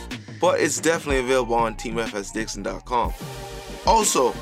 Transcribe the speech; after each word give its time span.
but 0.41 0.59
it's 0.59 0.79
definitely 0.79 1.19
available 1.19 1.55
on 1.55 1.75
teamfsdixon.com. 1.75 3.13
Also, 3.85 4.33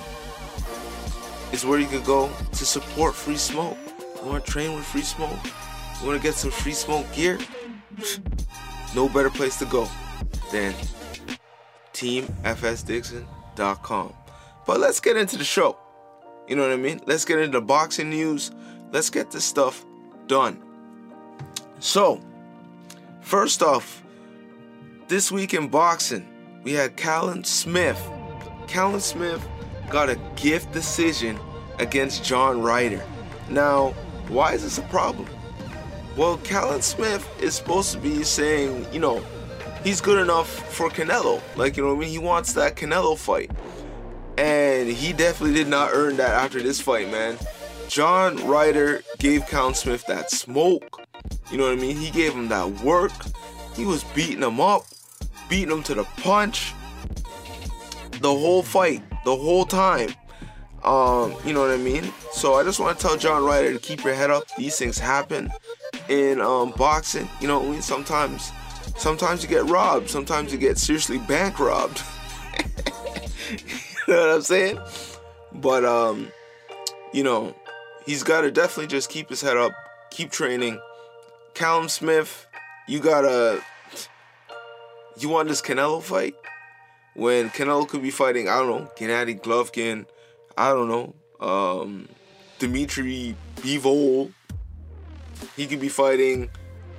it's 1.52 1.66
where 1.66 1.80
you 1.80 1.88
could 1.88 2.06
go 2.06 2.30
to 2.52 2.66
support 2.66 3.16
free 3.16 3.38
smoke. 3.38 3.78
You 4.22 4.28
want 4.30 4.46
to 4.46 4.52
train 4.52 4.76
with 4.76 4.86
free 4.86 5.02
smoke? 5.02 5.40
You 6.00 6.08
want 6.08 6.22
to 6.22 6.28
get 6.28 6.36
some 6.36 6.52
free 6.52 6.74
smoke 6.74 7.12
gear? 7.14 7.40
No 8.94 9.08
better 9.08 9.30
place 9.30 9.58
to 9.60 9.66
go 9.66 9.88
than 10.52 10.74
teamfsdixon.com. 11.94 14.14
But 14.68 14.82
let's 14.82 15.00
get 15.00 15.16
into 15.16 15.38
the 15.38 15.46
show. 15.46 15.78
You 16.48 16.58
know 16.58 16.64
what 16.64 16.74
I 16.74 16.76
mean? 16.76 17.00
Let's 17.06 17.24
get 17.24 17.40
into 17.40 17.60
the 17.60 17.66
boxing 17.66 18.10
news. 18.10 18.52
Let's 18.92 19.10
get 19.10 19.32
this 19.32 19.46
stuff 19.46 19.86
done. 20.28 20.62
So, 21.80 22.20
first 23.22 23.64
off, 23.64 24.04
this 25.08 25.32
week 25.32 25.54
in 25.54 25.70
boxing, 25.70 26.28
we 26.64 26.74
had 26.74 26.98
Callum 26.98 27.46
Smith. 27.46 28.06
Callum 28.68 29.00
Smith 29.00 29.42
got 29.92 30.10
a 30.10 30.16
gift 30.36 30.72
decision 30.72 31.40
against 31.80 32.24
John 32.24 32.62
Ryder. 32.62 33.04
Now, 33.50 33.90
why 34.30 34.54
is 34.54 34.64
this 34.64 34.78
a 34.78 34.84
problem? 34.84 35.28
Well, 36.18 36.38
Callum 36.38 36.82
Smith 36.82 37.28
is 37.42 37.56
supposed 37.56 37.92
to 37.94 37.98
be 37.98 38.24
saying, 38.24 38.86
you 38.94 39.00
know, 39.00 39.24
he's 39.84 40.02
good 40.02 40.20
enough 40.20 40.50
for 40.74 40.90
Canelo. 40.90 41.42
Like, 41.56 41.78
you 41.78 41.84
know 41.84 41.90
what 41.90 41.98
I 41.98 42.00
mean? 42.00 42.10
He 42.10 42.20
wants 42.20 42.54
that 42.54 42.76
Canelo 42.76 43.18
fight. 43.18 43.52
And 44.38 44.90
he 44.90 45.14
definitely 45.14 45.56
did 45.56 45.68
not 45.68 45.92
earn 45.94 46.18
that 46.18 46.32
after 46.32 46.62
this 46.62 46.80
fight, 46.82 47.12
man. 47.12 47.38
John 47.88 48.38
Ryder 48.48 49.04
gave 49.20 49.46
Callum 49.48 49.74
Smith 49.74 50.06
that 50.08 50.32
smoke. 50.32 51.02
You 51.52 51.58
know 51.58 51.66
what 51.66 51.74
I 51.74 51.82
mean? 51.82 51.98
He 51.98 52.10
gave 52.10 52.34
him 52.34 52.48
that 52.48 52.70
work. 52.82 53.12
He 53.76 53.86
was 53.86 54.04
beating 54.16 54.44
him 54.44 54.62
up, 54.62 54.84
beating 55.50 55.72
him 55.72 55.84
to 55.84 55.96
the 55.96 56.04
punch. 56.04 56.74
The 58.22 58.30
whole 58.30 58.64
fight, 58.64 59.02
the 59.26 59.36
whole 59.36 59.66
time. 59.66 60.10
Um, 60.84 61.36
you 61.46 61.54
know 61.54 61.62
what 61.62 61.72
I 61.72 61.78
mean? 61.78 62.12
So 62.32 62.56
I 62.56 62.64
just 62.64 62.80
want 62.80 62.98
to 62.98 63.08
tell 63.08 63.18
John 63.18 63.44
Ryder 63.44 63.74
to 63.74 63.80
keep 63.80 64.04
your 64.04 64.16
head 64.16 64.32
up. 64.32 64.44
These 64.58 64.78
things 64.78 64.98
happen 64.98 65.52
in 66.10 66.42
um, 66.42 66.74
boxing. 66.76 67.30
You 67.40 67.48
know 67.48 67.62
I 67.62 67.70
mean? 67.70 67.82
Sometimes, 67.82 68.52
sometimes 68.98 69.44
you 69.44 69.50
get 69.50 69.66
robbed. 69.66 70.10
Sometimes 70.10 70.52
you 70.52 70.58
get 70.58 70.78
seriously 70.78 71.20
bank 71.20 71.60
robbed. 71.60 72.02
you 74.08 74.14
know 74.14 74.20
what 74.20 74.36
I'm 74.36 74.42
saying? 74.42 74.80
But 75.54 75.86
um, 75.86 76.32
you 77.14 77.24
know, 77.24 77.56
he's 78.06 78.24
got 78.24 78.42
to 78.42 78.52
definitely 78.52 78.88
just 78.88 79.10
keep 79.10 79.30
his 79.30 79.42
head 79.42 79.58
up, 79.58 79.74
keep 80.10 80.32
training. 80.32 80.80
Callum 81.54 81.90
Smith, 81.90 82.48
you 82.88 83.00
gotta. 83.00 83.62
You 85.20 85.30
want 85.30 85.50
this 85.50 85.62
Canelo 85.62 86.02
fight? 86.02 86.36
When 87.14 87.50
Canelo 87.50 87.88
could 87.88 88.02
be 88.02 88.12
fighting, 88.12 88.48
I 88.48 88.60
don't 88.60 88.68
know, 88.68 88.92
Gennady 88.96 89.42
Golovkin, 89.42 90.06
I 90.58 90.70
don't 90.70 90.88
know, 90.88 91.16
um, 91.46 92.08
Dimitri 92.60 93.36
Bivol. 93.58 94.32
He 95.56 95.68
could 95.68 95.82
be 95.82 95.90
fighting 95.90 96.50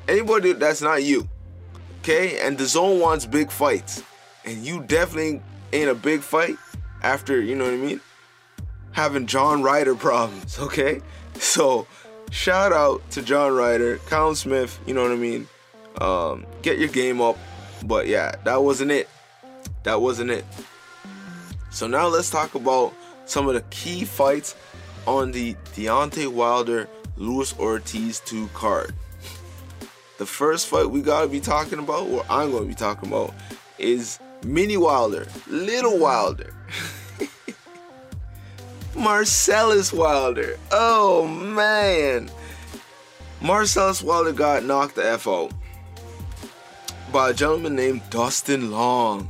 anybody 0.09 0.53
that's 0.53 0.83
not 0.83 1.03
you. 1.03 1.29
Okay? 2.01 2.41
And 2.41 2.59
DAZN 2.59 3.01
wants 3.01 3.27
big 3.27 3.51
fights. 3.51 4.03
And 4.45 4.65
you 4.67 4.83
definitely 4.83 5.41
ain't 5.73 5.89
a 5.89 5.95
big 5.95 6.21
fight 6.21 6.57
after, 7.03 7.41
you 7.41 7.55
know 7.55 7.65
what 7.65 7.75
I 7.75 7.79
mean? 7.79 8.01
Having 8.93 9.27
John 9.27 9.63
Ryder 9.63 9.95
problems, 10.09 10.59
okay? 10.59 11.01
So 11.35 11.87
shout 12.31 12.73
out 12.73 13.09
to 13.13 13.23
John 13.23 13.55
Ryder, 13.55 13.99
Callum 14.09 14.35
Smith, 14.35 14.79
you 14.87 14.95
know 14.95 15.03
what 15.03 15.13
I 15.13 15.17
mean? 15.17 15.49
Um, 16.01 16.47
get 16.63 16.79
your 16.79 16.89
game 16.89 17.21
up. 17.21 17.39
But 17.85 18.07
yeah, 18.07 18.33
that 18.45 18.63
wasn't 18.63 18.91
it. 18.91 19.09
That 19.83 20.01
wasn't 20.01 20.31
it. 20.31 20.45
So 21.71 21.87
now 21.87 22.07
let's 22.09 22.31
talk 22.31 22.55
about 22.55 22.95
some 23.25 23.49
of 23.49 23.55
the 23.55 23.63
key 23.71 24.05
fights 24.05 24.55
on 25.07 25.33
the 25.33 25.55
Deontay 25.75 26.29
Wilder 26.29 26.89
Luis 27.17 27.57
Ortiz 27.59 28.21
2 28.21 28.49
card. 28.49 28.95
The 30.19 30.27
first 30.27 30.69
fight 30.69 30.91
we 30.91 31.03
gotta 31.03 31.29
be 31.29 31.41
talking 31.41 31.79
about, 31.79 32.07
or 32.07 32.25
I'm 32.31 32.53
gonna 32.53 32.67
be 32.67 32.75
talking 32.75 33.09
about, 33.09 33.35
is 33.79 34.19
Mini 34.45 34.77
Wilder, 34.77 35.27
Little 35.49 35.99
Wilder. 35.99 36.55
Marcellus 38.95 39.93
Wilder. 39.93 40.59
Oh 40.71 41.27
man. 41.27 42.31
Marcellus 43.41 44.03
Wilder 44.03 44.33
got 44.33 44.65
knocked 44.65 44.95
the 44.95 45.05
F 45.05 45.27
out 45.27 45.53
by 47.13 47.31
a 47.31 47.35
gentleman 47.35 47.75
named 47.75 48.03
Dustin 48.11 48.71
Long. 48.71 49.29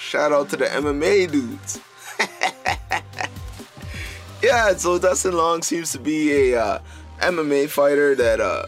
Shout 0.00 0.32
out 0.32 0.48
to 0.50 0.56
the 0.56 0.64
MMA 0.64 1.30
dudes. 1.30 1.80
yeah, 4.42 4.74
so 4.74 4.98
Dustin 4.98 5.36
Long 5.36 5.62
seems 5.62 5.92
to 5.92 5.98
be 5.98 6.32
a 6.32 6.60
uh, 6.60 6.78
MMA 7.20 7.68
fighter 7.68 8.14
that 8.14 8.40
uh, 8.40 8.66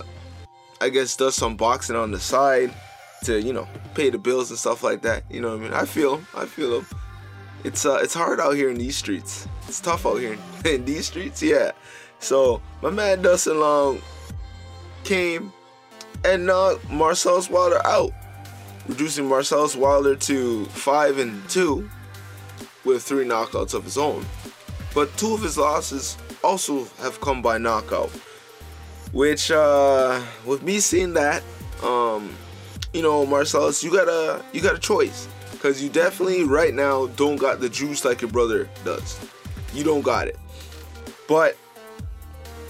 I 0.81 0.91
guess 0.91 1.17
does 1.17 1.35
some 1.35 1.57
boxing 1.57 1.97
on 1.97 2.11
the 2.11 2.21
side 2.21 2.73
to 3.25 3.41
you 3.41 3.53
know 3.53 3.67
pay 3.95 4.11
the 4.11 4.19
bills 4.19 4.51
and 4.51 4.59
stuff 4.59 4.83
like 4.83 5.03
that. 5.03 5.25
You 5.31 5.41
know 5.41 5.57
what 5.57 5.61
I 5.61 5.63
mean? 5.63 5.73
I 5.73 5.87
feel. 5.87 6.23
I 6.37 6.45
feel 6.45 6.81
him. 6.81 6.87
It's 7.65 7.87
uh, 7.87 7.99
it's 8.03 8.15
hard 8.15 8.39
out 8.39 8.55
here 8.55 8.69
in 8.69 8.77
these 8.77 8.97
streets. 8.97 9.49
It's 9.67 9.81
tough 9.81 10.05
out 10.05 10.17
here 10.17 10.37
in 10.67 10.85
these 10.85 11.07
streets. 11.07 11.43
Yeah. 11.43 11.73
So 12.19 12.61
my 12.83 12.91
man 12.91 13.23
Dustin 13.23 13.59
Long 13.59 14.03
came 15.05 15.53
and 16.25 16.47
knocked 16.47 16.89
Marcellus 16.91 17.49
Wilder 17.49 17.85
out, 17.87 18.13
reducing 18.89 19.29
Marcellus 19.29 19.77
Wilder 19.77 20.17
to 20.17 20.65
five 20.67 21.19
and 21.19 21.49
two 21.49 21.89
with 22.85 23.03
three 23.03 23.25
knockouts 23.25 23.75
of 23.75 23.85
his 23.85 23.97
own. 23.97 24.25
But 24.95 25.17
two 25.17 25.35
of 25.35 25.43
his 25.43 25.57
losses 25.57 26.17
also 26.45 26.85
have 26.99 27.21
come 27.21 27.43
by 27.43 27.59
knockout. 27.59 28.11
Which, 29.13 29.51
uh, 29.51 30.23
with 30.47 30.63
me 30.63 30.81
seeing 30.81 31.15
that, 31.15 31.43
um, 31.83 32.35
you 32.93 33.03
know, 33.03 33.27
Marcellus, 33.27 33.83
you 33.85 33.91
got 33.91 34.09
a 34.09 34.43
you 34.53 34.61
got 34.61 34.75
a 34.75 34.79
choice, 34.79 35.29
cause 35.61 35.83
you 35.83 35.89
definitely 35.89 36.45
right 36.45 36.73
now 36.73 37.07
don't 37.09 37.37
got 37.37 37.61
the 37.61 37.69
juice 37.69 38.05
like 38.05 38.23
your 38.23 38.31
brother 38.31 38.69
does. 38.85 39.19
You 39.75 39.85
don't 39.85 40.03
got 40.03 40.29
it, 40.29 40.39
but 41.29 41.57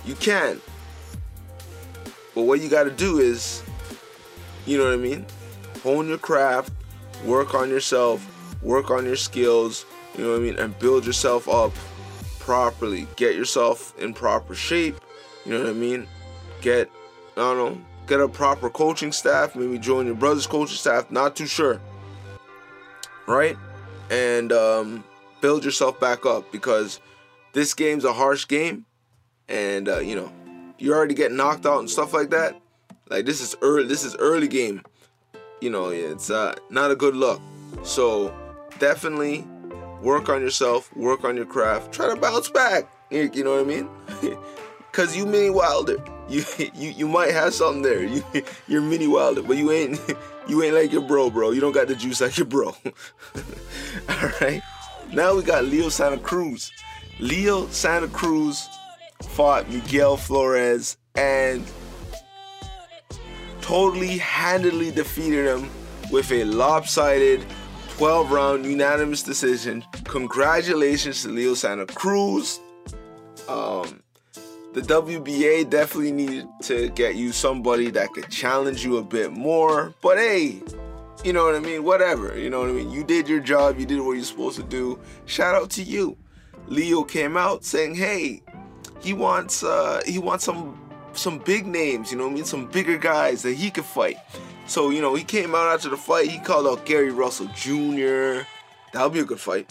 you 0.05 0.15
can. 0.17 0.61
But 2.35 2.43
what 2.43 2.61
you 2.61 2.69
got 2.69 2.85
to 2.85 2.91
do 2.91 3.19
is, 3.19 3.63
you 4.67 4.79
know 4.79 4.85
what 4.85 4.95
I 4.95 4.97
mean, 4.97 5.27
hone 5.83 6.09
your 6.09 6.19
craft, 6.19 6.73
work 7.25 7.55
on 7.55 7.69
yourself, 7.69 8.27
work 8.63 8.91
on 8.91 9.05
your 9.05 9.17
skills, 9.17 9.85
you 10.17 10.25
know 10.25 10.31
what 10.31 10.41
I 10.41 10.43
mean, 10.43 10.59
and 10.59 10.79
build 10.79 11.07
yourself 11.07 11.49
up 11.49 11.73
properly. 12.39 13.07
Get 13.17 13.35
yourself 13.35 13.99
in 13.99 14.15
proper 14.15 14.55
shape, 14.55 14.97
you 15.45 15.53
know 15.53 15.61
what 15.61 15.71
I 15.71 15.75
mean? 15.75 16.07
Get, 16.61 16.91
I 17.37 17.41
don't 17.41 17.57
know, 17.57 17.81
get 18.07 18.21
a 18.21 18.29
proper 18.29 18.71
coaching 18.71 19.13
staff, 19.13 19.57
maybe 19.57 19.79
join 19.79 20.07
your 20.07 20.15
brother's 20.15 20.47
coaching 20.47 20.77
staff, 20.77 21.11
not 21.11 21.37
too 21.37 21.47
sure. 21.47 21.81
Right? 23.27 23.57
And 24.11 24.53
um, 24.53 25.05
build 25.41 25.65
yourself 25.65 25.99
back 25.99 26.27
up 26.27 26.51
because 26.53 27.01
this 27.53 27.75
game's 27.75 28.05
a 28.05 28.13
harsh 28.13 28.47
game 28.47 28.85
and 29.49 29.89
uh, 29.89 29.99
you 29.99 30.17
know, 30.17 30.33
you 30.79 30.93
already 30.93 31.15
get 31.15 31.33
knocked 31.33 31.67
out 31.67 31.81
and 31.81 31.91
stuff 31.91 32.13
like 32.13 32.31
that. 32.31 32.61
Like 33.09 33.27
this 33.27 33.41
is 33.41 33.55
early 33.63 33.87
this 33.87 34.05
is 34.05 34.17
early 34.17 34.49
game. 34.49 34.83
You 35.63 35.71
know, 35.71 35.91
it's 35.91 36.29
uh, 36.29 36.57
not 36.71 36.91
a 36.91 36.97
good 36.97 37.15
look. 37.15 37.41
So 37.85 38.35
definitely 38.81 39.47
work 40.03 40.29
on 40.29 40.41
yourself, 40.41 40.95
work 40.97 41.23
on 41.23 41.37
your 41.37 41.47
craft, 41.47 41.93
try 41.93 42.13
to 42.13 42.17
bounce 42.21 42.51
back. 42.51 42.91
You 43.13 43.45
know 43.45 43.53
what 43.53 43.61
I 43.61 43.65
mean? 43.65 43.89
Cause 44.93 45.17
you 45.17 45.25
mini 45.25 45.51
Wilder. 45.51 46.03
You 46.29 46.43
you 46.75 46.91
you 46.91 47.07
might 47.07 47.31
have 47.31 47.55
something 47.55 47.83
there. 47.83 48.03
You 48.03 48.25
you're 48.67 48.83
mini 48.83 49.07
Wilder, 49.07 49.43
but 49.43 49.57
you 49.57 49.71
ain't 49.71 50.01
you 50.49 50.65
ain't 50.65 50.75
like 50.75 50.91
your 50.91 51.03
bro, 51.03 51.31
bro. 51.31 51.53
You 51.53 51.61
don't 51.61 51.73
got 51.73 51.87
the 51.87 51.95
juice 51.95 52.21
like 52.21 52.37
your 52.37 52.47
bro. 52.47 52.69
All 54.09 54.31
right. 54.41 54.63
Now 55.13 55.37
we 55.37 55.45
got 55.45 55.65
Leo 55.65 55.91
Santa 55.91 56.19
Cruz. 56.19 56.73
Leo 57.21 57.69
Santa 57.69 58.09
Cruz 58.09 58.69
fought 59.23 59.71
Miguel 59.71 60.17
Flores 60.17 60.97
and 61.15 61.65
totally 63.63 64.19
handedly 64.19 64.91
defeated 64.91 65.47
him 65.47 65.71
with 66.11 66.31
a 66.33 66.45
lopsided 66.45 67.47
12 67.97 68.31
round 68.31 68.67
unanimous 68.67 69.23
decision. 69.23 69.85
Congratulations 70.05 71.23
to 71.23 71.29
Leo 71.29 71.55
Santa 71.55 71.87
Cruz. 71.87 72.61
Um, 73.49 74.03
the 74.75 74.81
WBA 74.81 75.69
definitely 75.71 76.13
needed 76.13 76.49
to 76.63 76.89
get 76.91 77.15
you 77.15 77.33
somebody 77.33 77.91
that 77.91 78.13
could 78.13 78.31
challenge 78.31 78.85
you 78.85 78.97
a 78.97 79.03
bit 79.03 79.33
more. 79.33 79.95
But 80.03 80.19
hey, 80.19 80.63
you 81.25 81.33
know 81.33 81.45
what 81.45 81.55
I 81.55 81.61
mean? 81.61 81.85
Whatever. 81.85 82.39
You 82.39 82.51
know 82.51 82.61
what 82.61 82.71
I 82.71 82.73
mean? 82.73 82.91
You 82.91 83.05
did 83.05 83.29
your 83.29 83.41
job, 83.41 83.79
you 83.79 83.87
did 83.87 84.01
what 84.01 84.13
you're 84.13 84.25
supposed 84.25 84.57
to 84.57 84.65
do. 84.65 84.99
Shout 85.27 85.55
out 85.55 85.71
to 85.71 85.83
you. 85.83 86.17
Leo 86.67 87.05
came 87.05 87.37
out 87.37 87.65
saying, 87.65 87.95
hey, 87.95 88.43
he 89.01 89.13
wants 89.13 89.63
uh 89.63 90.01
he 90.07 90.19
wants 90.19 90.45
some 90.45 90.79
some 91.15 91.39
big 91.39 91.67
names, 91.67 92.11
you 92.11 92.19
know 92.19 92.25
what 92.25 92.33
I 92.33 92.35
mean? 92.35 92.45
Some 92.45 92.67
bigger 92.67 92.99
guys 92.99 93.43
that 93.43 93.55
he 93.55 93.71
could 93.71 93.85
fight. 93.85 94.17
So, 94.67 94.91
you 94.91 95.01
know, 95.01 95.15
he 95.15 95.25
came 95.25 95.55
out 95.55 95.67
after 95.73 95.89
the 95.89 95.97
fight, 95.97 96.29
he 96.29 96.39
called 96.39 96.67
out 96.67 96.87
Gary 96.87 97.11
Russell 97.11 97.49
Jr. 97.55 98.47
That'll 98.93 99.11
be 99.11 99.21
a 99.21 99.25
good 99.25 99.41
fight. 99.41 99.71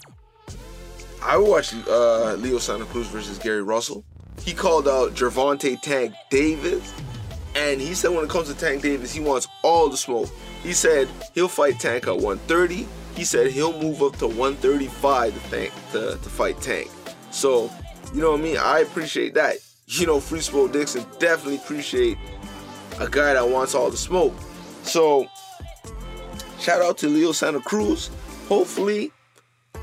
I 1.22 1.36
would 1.36 1.48
watch 1.48 1.74
uh, 1.88 2.34
Leo 2.34 2.58
Santa 2.58 2.84
Cruz 2.86 3.06
versus 3.06 3.38
Gary 3.38 3.62
Russell. 3.62 4.04
He 4.40 4.52
called 4.52 4.88
out 4.88 5.12
Gervonta 5.12 5.80
Tank 5.80 6.14
Davis. 6.30 6.92
And 7.54 7.80
he 7.80 7.94
said 7.94 8.10
when 8.10 8.24
it 8.24 8.30
comes 8.30 8.48
to 8.48 8.54
Tank 8.54 8.82
Davis, 8.82 9.12
he 9.12 9.20
wants 9.20 9.46
all 9.62 9.88
the 9.88 9.96
smoke. 9.96 10.28
He 10.62 10.72
said 10.72 11.08
he'll 11.34 11.48
fight 11.48 11.78
Tank 11.78 12.06
at 12.06 12.14
130. 12.14 12.86
He 13.14 13.24
said 13.24 13.50
he'll 13.50 13.78
move 13.78 14.02
up 14.02 14.16
to 14.16 14.26
135 14.26 15.50
to, 15.50 15.70
to, 15.92 16.18
to 16.18 16.28
fight 16.28 16.60
Tank. 16.60 16.90
So, 17.30 17.70
you 18.14 18.20
know 18.20 18.32
what 18.32 18.40
I 18.40 18.42
mean? 18.42 18.56
I 18.56 18.80
appreciate 18.80 19.34
that. 19.34 19.56
You 19.92 20.06
know, 20.06 20.20
Free 20.20 20.40
Smoke 20.40 20.72
Dixon 20.72 21.04
definitely 21.18 21.56
appreciate 21.56 22.16
a 22.98 23.06
guy 23.08 23.34
that 23.34 23.46
wants 23.46 23.74
all 23.74 23.90
the 23.90 23.96
smoke. 23.98 24.34
So, 24.84 25.26
shout 26.58 26.80
out 26.80 26.96
to 26.98 27.08
Leo 27.08 27.32
Santa 27.32 27.60
Cruz. 27.60 28.08
Hopefully, 28.48 29.12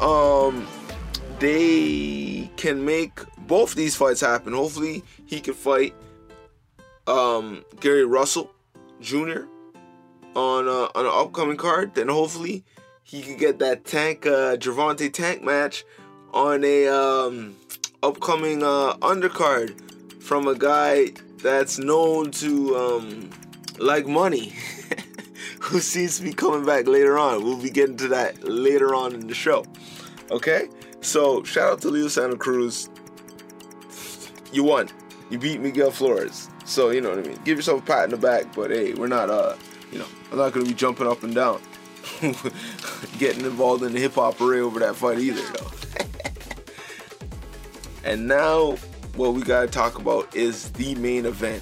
um, 0.01 0.67
they 1.38 2.50
can 2.57 2.83
make 2.83 3.19
both 3.45 3.75
these 3.75 3.95
fights 3.95 4.21
happen. 4.21 4.53
Hopefully, 4.53 5.03
he 5.27 5.39
can 5.39 5.53
fight 5.53 5.94
um, 7.06 7.63
Gary 7.79 8.03
Russell 8.03 8.51
Jr. 9.01 9.44
on 10.35 10.67
uh, 10.67 10.89
on 10.95 11.06
an 11.06 11.11
upcoming 11.13 11.57
card. 11.57 11.94
Then 11.94 12.07
hopefully, 12.07 12.65
he 13.03 13.21
can 13.21 13.38
get 13.38 13.59
that 13.59 13.85
Tank 13.85 14.25
uh, 14.25 14.57
Gervonta 14.57 15.13
Tank 15.13 15.44
match 15.44 15.85
on 16.33 16.63
a 16.63 16.88
um, 16.88 17.56
upcoming 18.01 18.63
uh, 18.63 18.94
undercard 19.01 19.79
from 20.30 20.48
a 20.48 20.54
guy 20.54 21.08
that's 21.42 21.80
known 21.80 22.30
to 22.30 22.78
um, 22.78 23.31
like 23.80 24.06
money. 24.06 24.54
who 25.60 25.80
seems 25.80 26.18
to 26.18 26.24
be 26.24 26.31
coming 26.31 26.64
back 26.64 26.88
later 26.88 27.18
on. 27.18 27.44
We'll 27.44 27.58
be 27.58 27.72
getting 27.72 27.98
to 27.98 28.10
that 28.10 28.44
later 28.44 28.94
on 28.94 29.16
in 29.16 29.26
the 29.26 29.34
show. 29.34 29.66
Okay? 30.30 30.70
So, 31.02 31.44
shout 31.44 31.74
out 31.74 31.81
to 31.81 31.90
Leo 31.90 32.10
Santa 32.10 32.38
Cruz. 32.38 32.90
You 34.54 34.64
won. 34.64 34.90
You 35.31 35.40
beat 35.40 35.62
Miguel 35.62 35.90
Flores. 35.90 36.48
So, 36.64 36.92
you 36.92 37.02
know 37.02 37.10
what 37.10 37.18
I 37.18 37.24
mean? 37.24 37.40
Give 37.44 37.58
yourself 37.58 37.81
a 37.81 37.86
pat 37.88 38.04
in 38.04 38.12
the 38.12 38.18
back, 38.18 38.54
but 38.56 38.70
hey, 38.70 38.94
we're 38.94 39.08
not, 39.08 39.31
uh, 39.31 39.56
you 39.92 39.98
know, 39.98 40.06
I'm 40.31 40.38
not 40.38 40.54
going 40.54 40.64
to 40.64 40.72
be 40.72 40.78
jumping 40.78 41.08
up 41.08 41.24
and 41.24 41.34
down. 41.34 41.60
Getting 43.18 43.46
involved 43.46 43.81
in 43.81 43.94
the 43.94 44.00
hip 44.00 44.14
hop 44.14 44.40
array 44.40 44.60
over 44.60 44.80
that 44.80 44.96
fight 44.96 45.18
either, 45.18 45.42
though. 45.54 45.72
and 48.12 48.28
now, 48.28 48.78
what 49.19 49.33
we 49.33 49.42
got 49.42 49.60
to 49.60 49.68
talk 49.68 50.00
about 50.00 50.33
is 50.33 50.71
the 50.71 50.95
main 50.95 51.25
event 51.25 51.62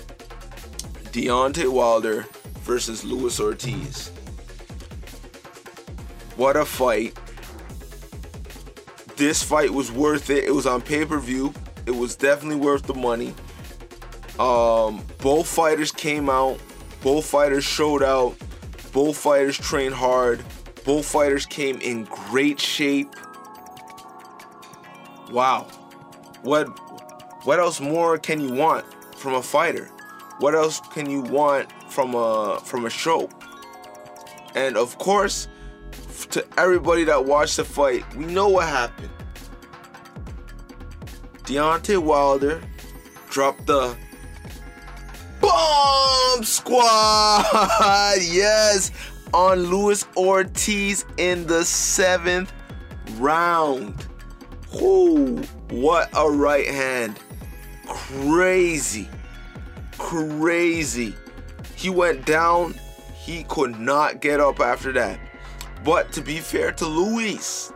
Deontay 1.05 1.67
Wilder 1.67 2.27
versus 2.59 3.03
Luis 3.03 3.39
Ortiz. 3.39 4.09
What 6.35 6.55
a 6.55 6.63
fight. 6.63 7.17
This 9.15 9.41
fight 9.41 9.71
was 9.71 9.91
worth 9.91 10.29
it. 10.29 10.43
It 10.43 10.51
was 10.53 10.67
on 10.67 10.83
pay-per-view. 10.83 11.51
It 11.87 11.95
was 11.95 12.15
definitely 12.15 12.59
worth 12.59 12.83
the 12.83 12.93
money. 12.93 13.33
Um, 14.37 15.03
both 15.17 15.47
fighters 15.47 15.91
came 15.91 16.29
out. 16.29 16.59
Both 17.01 17.25
fighters 17.25 17.63
showed 17.63 18.03
out. 18.03 18.35
Both 18.93 19.17
fighters 19.17 19.57
trained 19.57 19.95
hard. 19.95 20.43
Both 20.85 21.07
fighters 21.07 21.47
came 21.47 21.79
in 21.79 22.03
great 22.03 22.59
shape. 22.59 23.15
Wow. 25.31 25.63
What 26.43 26.86
what 27.43 27.59
else 27.59 27.79
more 27.79 28.17
can 28.17 28.39
you 28.41 28.53
want 28.53 28.85
from 29.15 29.33
a 29.33 29.41
fighter? 29.41 29.85
What 30.39 30.53
else 30.53 30.79
can 30.91 31.09
you 31.09 31.21
want 31.21 31.71
from 31.89 32.13
a 32.15 32.59
from 32.63 32.85
a 32.85 32.89
show? 32.89 33.29
And 34.55 34.77
of 34.77 34.97
course, 34.97 35.47
to 36.31 36.45
everybody 36.57 37.03
that 37.05 37.25
watched 37.25 37.57
the 37.57 37.63
fight, 37.63 38.03
we 38.15 38.25
know 38.25 38.49
what 38.49 38.67
happened. 38.67 39.09
Deontay 41.43 41.97
Wilder 41.97 42.61
dropped 43.29 43.65
the 43.67 43.95
bomb 45.39 46.43
squad. 46.43 47.45
yes, 48.21 48.91
on 49.33 49.63
Luis 49.63 50.05
Ortiz 50.17 51.05
in 51.17 51.47
the 51.47 51.63
seventh 51.63 52.51
round. 53.17 54.05
Whoo, 54.73 55.37
what 55.69 56.09
a 56.15 56.29
right 56.29 56.67
hand. 56.67 57.19
Crazy. 57.87 59.09
Crazy. 59.97 61.15
He 61.75 61.89
went 61.89 62.25
down. 62.25 62.75
He 63.15 63.43
could 63.43 63.79
not 63.79 64.21
get 64.21 64.39
up 64.39 64.59
after 64.59 64.91
that. 64.93 65.19
But 65.83 66.11
to 66.13 66.21
be 66.21 66.39
fair 66.39 66.71
to 66.73 66.85
Luis, 66.85 67.71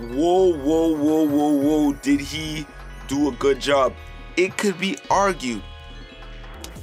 whoa, 0.00 0.52
whoa, 0.56 0.94
whoa, 0.94 1.26
whoa, 1.26 1.52
whoa, 1.52 1.92
did 1.94 2.20
he 2.20 2.66
do 3.08 3.28
a 3.28 3.32
good 3.32 3.60
job? 3.60 3.94
It 4.36 4.56
could 4.56 4.78
be 4.78 4.98
argued 5.08 5.62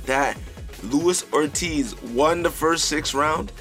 that 0.05 0.37
Luis 0.83 1.25
Ortiz 1.31 1.99
won 2.01 2.43
the 2.43 2.49
first 2.49 2.85
six 2.85 3.13
round 3.13 3.51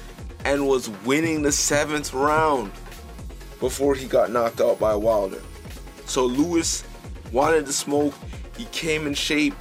and 0.45 0.67
was 0.67 0.89
winning 1.05 1.41
the 1.41 1.51
seventh 1.51 2.13
round 2.13 2.71
before 3.59 3.95
he 3.95 4.07
got 4.07 4.31
knocked 4.31 4.61
out 4.61 4.79
by 4.79 4.95
Wilder. 4.95 5.41
So 6.05 6.25
Luis 6.25 6.83
wanted 7.33 7.65
to 7.65 7.73
smoke. 7.73 8.13
He 8.55 8.65
came 8.65 9.07
in 9.07 9.13
shape. 9.13 9.55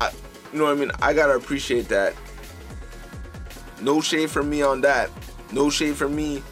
I, 0.00 0.10
you 0.52 0.58
know 0.58 0.64
what 0.64 0.72
I 0.72 0.74
mean? 0.74 0.90
I 1.00 1.12
gotta 1.12 1.34
appreciate 1.34 1.88
that. 1.88 2.14
No 3.80 4.00
shade 4.00 4.30
from 4.30 4.50
me 4.50 4.62
on 4.62 4.80
that. 4.80 5.10
No 5.52 5.70
shade 5.70 5.96
from 5.96 6.16
me 6.16 6.42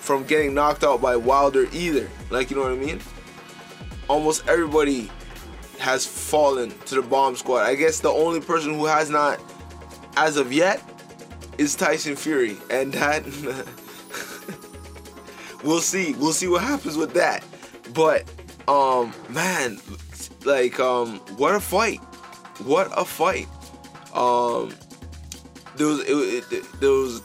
from 0.00 0.24
getting 0.24 0.54
knocked 0.54 0.82
out 0.82 1.00
by 1.00 1.14
Wilder 1.14 1.68
either. 1.72 2.08
Like, 2.30 2.50
you 2.50 2.56
know 2.56 2.62
what 2.62 2.72
I 2.72 2.76
mean? 2.76 3.00
Almost 4.08 4.48
everybody 4.48 5.10
has 5.78 6.06
fallen 6.06 6.70
to 6.86 6.96
the 6.96 7.02
bomb 7.02 7.36
squad. 7.36 7.60
I 7.60 7.74
guess 7.74 8.00
the 8.00 8.10
only 8.10 8.40
person 8.40 8.74
who 8.74 8.86
has 8.86 9.10
not, 9.10 9.40
as 10.16 10.36
of 10.36 10.52
yet, 10.52 10.82
is 11.58 11.76
Tyson 11.76 12.16
Fury. 12.16 12.56
And 12.70 12.92
that, 12.94 13.24
we'll 15.64 15.80
see. 15.80 16.14
We'll 16.14 16.32
see 16.32 16.48
what 16.48 16.62
happens 16.62 16.96
with 16.96 17.12
that. 17.14 17.44
But, 17.94 18.24
um, 18.70 19.12
man, 19.28 19.80
like, 20.44 20.78
um, 20.78 21.18
what 21.36 21.54
a 21.56 21.60
fight. 21.60 21.98
What 22.62 22.88
a 22.96 23.04
fight. 23.04 23.48
Um, 24.14 24.72
there 25.76 25.88
was, 25.88 26.00
it, 26.00 26.52
it, 26.52 26.80
there 26.80 26.90
was, 26.90 27.20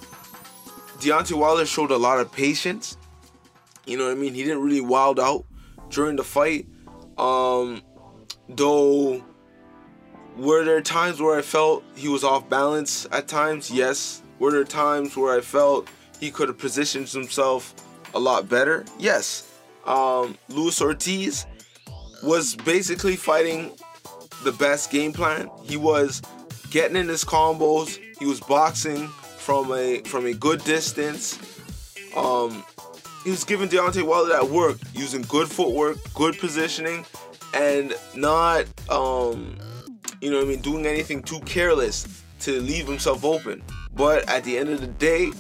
Deontay 0.98 1.38
Wilder 1.38 1.66
showed 1.66 1.92
a 1.92 1.98
lot 1.98 2.20
of 2.20 2.32
patience. 2.32 2.98
You 3.86 3.98
know 3.98 4.06
what 4.06 4.12
I 4.12 4.16
mean? 4.16 4.34
He 4.34 4.44
didn't 4.44 4.64
really 4.64 4.82
wild 4.82 5.20
out 5.20 5.46
during 5.90 6.16
the 6.16 6.24
fight. 6.24 6.66
Um, 7.18 7.84
though, 8.50 9.24
were 10.38 10.64
there 10.64 10.82
times 10.82 11.22
where 11.22 11.38
I 11.38 11.44
felt 11.44 11.84
he 11.96 12.08
was 12.08 12.24
off 12.24 12.50
balance 12.50 13.08
at 13.12 13.28
times? 13.28 13.70
Yes. 13.70 14.24
Were 14.40 14.52
there 14.52 14.64
times 14.64 15.16
where 15.16 15.38
I 15.38 15.42
felt 15.42 15.88
he 16.20 16.32
could 16.32 16.50
have 16.50 16.58
positioned 16.58 17.08
himself 17.08 17.76
a 18.16 18.20
lot 18.20 18.50
better? 18.50 18.84
Yes. 18.98 19.52
Um, 19.86 20.38
Luis 20.50 20.82
Ortiz 20.82 21.46
was 22.24 22.56
basically 22.56 23.16
fighting 23.16 23.72
the 24.44 24.52
best 24.54 24.92
game 24.92 25.14
plan. 25.14 25.50
He 25.64 25.78
was 25.78 26.22
getting 26.72 26.98
in 26.98 27.08
his 27.08 27.24
combos. 27.24 28.00
He 28.20 28.26
was 28.26 28.40
boxing 28.40 29.08
from 29.38 29.72
a 29.72 30.02
from 30.02 30.26
a 30.26 30.34
good 30.34 30.64
distance. 30.64 31.40
Um, 32.16 32.64
he 33.24 33.32
was 33.32 33.44
giving 33.44 33.70
Deontay 33.70 34.04
Wilder 34.04 34.32
that 34.34 34.50
work 34.50 34.78
using 34.94 35.22
good 35.24 35.48
footwork, 35.50 35.98
good 36.14 36.38
positioning, 36.40 37.06
and 37.54 37.94
not 38.16 38.66
um 38.90 39.58
you 40.22 40.32
know 40.32 40.42
I 40.42 40.46
mean 40.46 40.62
doing 40.62 40.86
anything 40.86 41.22
too 41.22 41.40
careless 41.42 42.24
to 42.42 42.60
leave 42.62 42.88
himself 42.88 43.24
open. 43.24 43.64
But 43.94 44.28
at 44.30 44.44
the 44.44 44.58
end 44.58 44.70
of 44.70 44.82
the 44.82 44.88
day, 44.88 45.32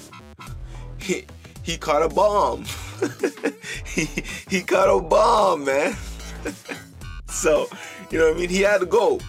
he 0.99 1.25
he 1.63 1.77
caught 1.77 2.03
a 2.03 2.09
bomb. 2.09 2.65
he 3.85 4.05
he 4.49 4.61
caught 4.61 4.89
a 4.89 5.01
bomb, 5.01 5.65
man. 5.65 5.95
so, 7.29 7.67
you 8.09 8.19
know 8.19 8.29
what 8.29 8.35
I 8.35 8.39
mean? 8.39 8.49
He 8.49 8.61
had 8.61 8.79
to 8.79 8.85
go. 8.85 9.19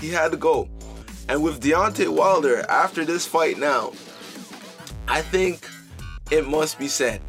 He 0.00 0.10
had 0.10 0.30
to 0.32 0.36
go. 0.36 0.68
And 1.28 1.42
with 1.42 1.62
Deontay 1.62 2.08
Wilder, 2.08 2.64
after 2.68 3.04
this 3.04 3.26
fight 3.26 3.58
now, 3.58 3.92
I 5.06 5.22
think 5.22 5.66
it 6.30 6.46
must 6.46 6.78
be 6.78 6.88
said. 6.88 7.20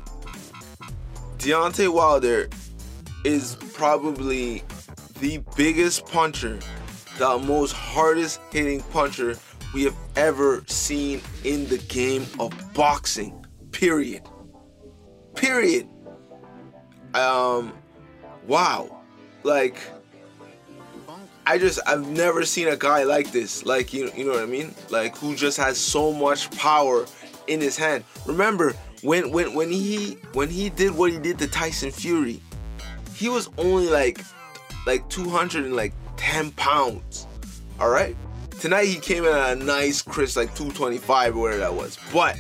Deontay 1.38 1.92
Wilder 1.94 2.50
is 3.24 3.56
probably 3.74 4.64
the 5.20 5.44
biggest 5.56 6.06
puncher, 6.08 6.60
the 7.18 7.38
most 7.40 7.74
hardest 7.74 8.40
hitting 8.52 8.82
puncher 8.92 9.38
we 9.74 9.84
have 9.84 9.96
ever 10.16 10.64
seen 10.68 11.22
in 11.44 11.68
the 11.68 11.78
game 11.78 12.26
of 12.40 12.52
boxing. 12.74 13.46
Period. 13.72 14.24
Period. 15.42 15.90
Um, 17.16 17.74
wow. 18.46 19.02
Like, 19.42 19.80
I 21.48 21.58
just 21.58 21.80
I've 21.88 22.08
never 22.08 22.46
seen 22.46 22.68
a 22.68 22.78
guy 22.78 23.04
like 23.06 23.32
this. 23.32 23.66
Like 23.66 23.92
you 23.92 24.12
you 24.16 24.24
know 24.24 24.34
what 24.34 24.44
I 24.44 24.46
mean? 24.46 24.76
Like 24.92 25.18
who 25.18 25.36
just 25.36 25.58
has 25.58 25.80
so 25.80 26.14
much 26.14 26.52
power 26.52 27.08
in 27.48 27.60
his 27.60 27.76
hand. 27.76 28.04
Remember 28.28 28.74
when 29.02 29.32
when 29.32 29.56
when 29.56 29.72
he 29.72 30.20
when 30.34 30.48
he 30.48 30.70
did 30.70 30.92
what 30.92 31.12
he 31.12 31.18
did 31.18 31.40
to 31.40 31.48
Tyson 31.48 31.90
Fury, 31.90 32.40
he 33.16 33.28
was 33.28 33.50
only 33.58 33.90
like 33.90 34.22
like 34.86 35.10
210 35.10 36.52
pounds. 36.52 37.26
All 37.80 37.90
right. 37.90 38.16
Tonight 38.60 38.86
he 38.86 39.00
came 39.00 39.26
in 39.26 39.36
at 39.36 39.58
a 39.58 39.64
nice 39.64 40.04
crisp 40.04 40.38
like 40.38 40.54
225 40.54 41.36
or 41.36 41.40
whatever 41.40 41.60
that 41.62 41.74
was. 41.74 41.98
But 42.14 42.38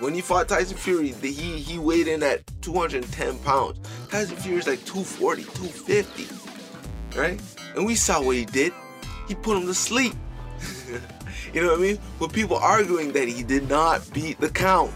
when 0.00 0.14
he 0.14 0.20
fought 0.20 0.48
Tyson 0.48 0.76
Fury, 0.76 1.12
the, 1.12 1.30
he 1.30 1.58
he 1.58 1.78
weighed 1.78 2.08
in 2.08 2.22
at 2.22 2.42
210 2.62 3.38
pounds. 3.40 3.78
Tyson 4.08 4.36
Fury's 4.36 4.66
like 4.66 4.84
240, 4.84 5.42
250, 5.42 7.18
right? 7.18 7.40
And 7.74 7.84
we 7.84 7.94
saw 7.94 8.22
what 8.22 8.36
he 8.36 8.44
did. 8.44 8.72
He 9.26 9.34
put 9.34 9.56
him 9.56 9.66
to 9.66 9.74
sleep. 9.74 10.14
you 11.52 11.62
know 11.62 11.68
what 11.68 11.78
I 11.78 11.82
mean? 11.82 11.98
With 12.18 12.32
people 12.32 12.56
arguing 12.56 13.12
that 13.12 13.28
he 13.28 13.42
did 13.42 13.68
not 13.68 14.08
beat 14.12 14.40
the 14.40 14.48
count. 14.48 14.92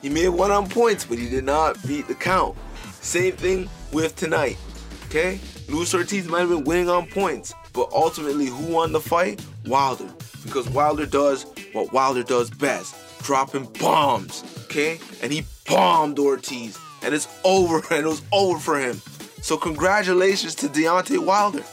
He 0.00 0.08
may 0.08 0.22
have 0.22 0.34
won 0.34 0.50
on 0.50 0.68
points, 0.68 1.04
but 1.04 1.18
he 1.18 1.28
did 1.28 1.44
not 1.44 1.82
beat 1.86 2.08
the 2.08 2.14
count. 2.14 2.56
Same 3.00 3.32
thing 3.32 3.68
with 3.92 4.16
tonight. 4.16 4.58
Okay? 5.06 5.40
Luis 5.68 5.94
Ortiz 5.94 6.26
might 6.26 6.40
have 6.40 6.48
been 6.48 6.64
winning 6.64 6.88
on 6.88 7.06
points, 7.06 7.54
but 7.72 7.88
ultimately, 7.92 8.46
who 8.46 8.72
won 8.72 8.92
the 8.92 9.00
fight? 9.00 9.44
Wilder. 9.66 10.08
Because 10.44 10.68
Wilder 10.70 11.06
does 11.06 11.46
what 11.72 11.92
Wilder 11.92 12.22
does 12.22 12.50
best 12.50 12.94
dropping 13.22 13.64
bombs. 13.80 14.44
Okay? 14.64 15.00
And 15.22 15.32
he 15.32 15.44
bombed 15.66 16.18
Ortiz. 16.18 16.78
And 17.02 17.14
it's 17.14 17.28
over, 17.44 17.76
and 17.90 18.04
it 18.04 18.08
was 18.08 18.22
over 18.32 18.58
for 18.58 18.78
him. 18.78 19.00
So, 19.42 19.56
congratulations 19.56 20.54
to 20.56 20.68
Deontay 20.68 21.24
Wilder. 21.24 21.64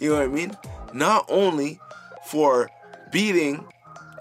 You 0.00 0.10
know 0.10 0.16
what 0.16 0.24
I 0.24 0.28
mean? 0.28 0.56
Not 0.92 1.26
only 1.28 1.80
for 2.26 2.70
beating 3.12 3.64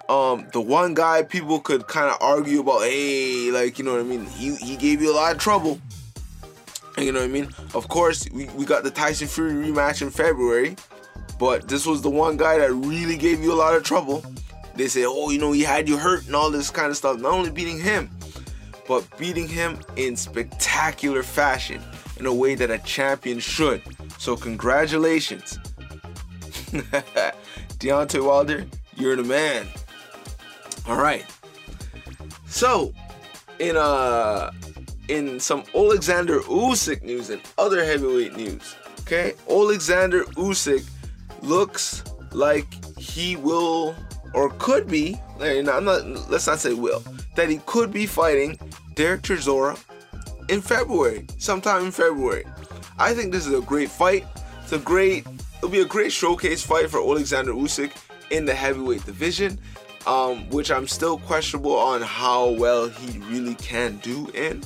um 0.09 0.45
the 0.51 0.59
one 0.59 0.93
guy 0.93 1.23
people 1.23 1.59
could 1.59 1.87
kind 1.87 2.09
of 2.09 2.17
argue 2.21 2.59
about, 2.59 2.81
hey, 2.81 3.51
like 3.51 3.79
you 3.79 3.85
know 3.85 3.93
what 3.93 4.01
I 4.01 4.03
mean? 4.03 4.25
He 4.25 4.55
he 4.55 4.75
gave 4.75 5.01
you 5.01 5.11
a 5.11 5.15
lot 5.15 5.31
of 5.33 5.37
trouble. 5.39 5.79
You 6.97 7.11
know 7.11 7.19
what 7.19 7.25
I 7.25 7.31
mean? 7.31 7.49
Of 7.73 7.87
course, 7.87 8.27
we, 8.31 8.45
we 8.49 8.65
got 8.65 8.83
the 8.83 8.91
Tyson 8.91 9.27
Fury 9.27 9.53
rematch 9.53 10.03
in 10.03 10.11
February, 10.11 10.75
but 11.39 11.67
this 11.67 11.87
was 11.87 12.01
the 12.03 12.09
one 12.09 12.37
guy 12.37 12.59
that 12.59 12.71
really 12.71 13.17
gave 13.17 13.41
you 13.41 13.51
a 13.51 13.55
lot 13.55 13.75
of 13.75 13.83
trouble. 13.83 14.23
They 14.75 14.87
say, 14.87 15.05
oh, 15.05 15.29
you 15.29 15.39
know, 15.39 15.51
he 15.51 15.61
had 15.61 15.87
you 15.87 15.97
hurt 15.97 16.25
and 16.25 16.35
all 16.35 16.49
this 16.49 16.69
kind 16.69 16.89
of 16.89 16.97
stuff. 16.97 17.19
Not 17.19 17.33
only 17.33 17.51
beating 17.51 17.79
him, 17.79 18.09
but 18.87 19.05
beating 19.17 19.47
him 19.47 19.79
in 19.95 20.15
spectacular 20.15 21.23
fashion 21.23 21.81
in 22.17 22.25
a 22.25 22.33
way 22.33 22.55
that 22.55 22.71
a 22.71 22.79
champion 22.79 23.39
should. 23.39 23.81
So 24.17 24.35
congratulations. 24.35 25.57
Deontay 27.79 28.25
Wilder, 28.25 28.65
you're 28.95 29.15
the 29.15 29.23
man. 29.23 29.67
All 30.87 30.97
right. 30.97 31.25
So, 32.47 32.93
in 33.59 33.77
uh 33.77 34.51
in 35.07 35.39
some 35.39 35.63
Alexander 35.75 36.39
Usyk 36.41 37.03
news 37.03 37.29
and 37.29 37.41
other 37.57 37.83
heavyweight 37.83 38.35
news, 38.35 38.75
okay? 39.01 39.33
Alexander 39.49 40.23
Usyk 40.35 40.85
looks 41.41 42.03
like 42.31 42.67
he 42.97 43.35
will 43.35 43.95
or 44.33 44.49
could 44.57 44.87
be, 44.87 45.19
not 45.39 45.83
let's 46.29 46.47
not 46.47 46.59
say 46.59 46.73
will, 46.73 47.03
that 47.35 47.49
he 47.49 47.57
could 47.65 47.91
be 47.91 48.05
fighting 48.05 48.57
Dereck 48.95 49.21
Chisora 49.21 49.77
in 50.49 50.61
February, 50.61 51.25
sometime 51.37 51.85
in 51.85 51.91
February. 51.91 52.45
I 52.99 53.13
think 53.13 53.31
this 53.31 53.45
is 53.45 53.53
a 53.53 53.61
great 53.61 53.89
fight. 53.89 54.25
It's 54.61 54.71
a 54.71 54.79
great, 54.79 55.25
it'll 55.57 55.69
be 55.69 55.81
a 55.81 55.85
great 55.85 56.11
showcase 56.11 56.63
fight 56.63 56.89
for 56.89 56.99
Alexander 56.99 57.53
Usyk 57.53 57.91
in 58.29 58.45
the 58.45 58.53
heavyweight 58.53 59.05
division, 59.05 59.59
um, 60.07 60.49
which 60.49 60.71
I'm 60.71 60.87
still 60.87 61.17
questionable 61.19 61.75
on 61.75 62.01
how 62.01 62.49
well 62.49 62.89
he 62.89 63.19
really 63.19 63.55
can 63.55 63.97
do 63.97 64.27
in. 64.33 64.63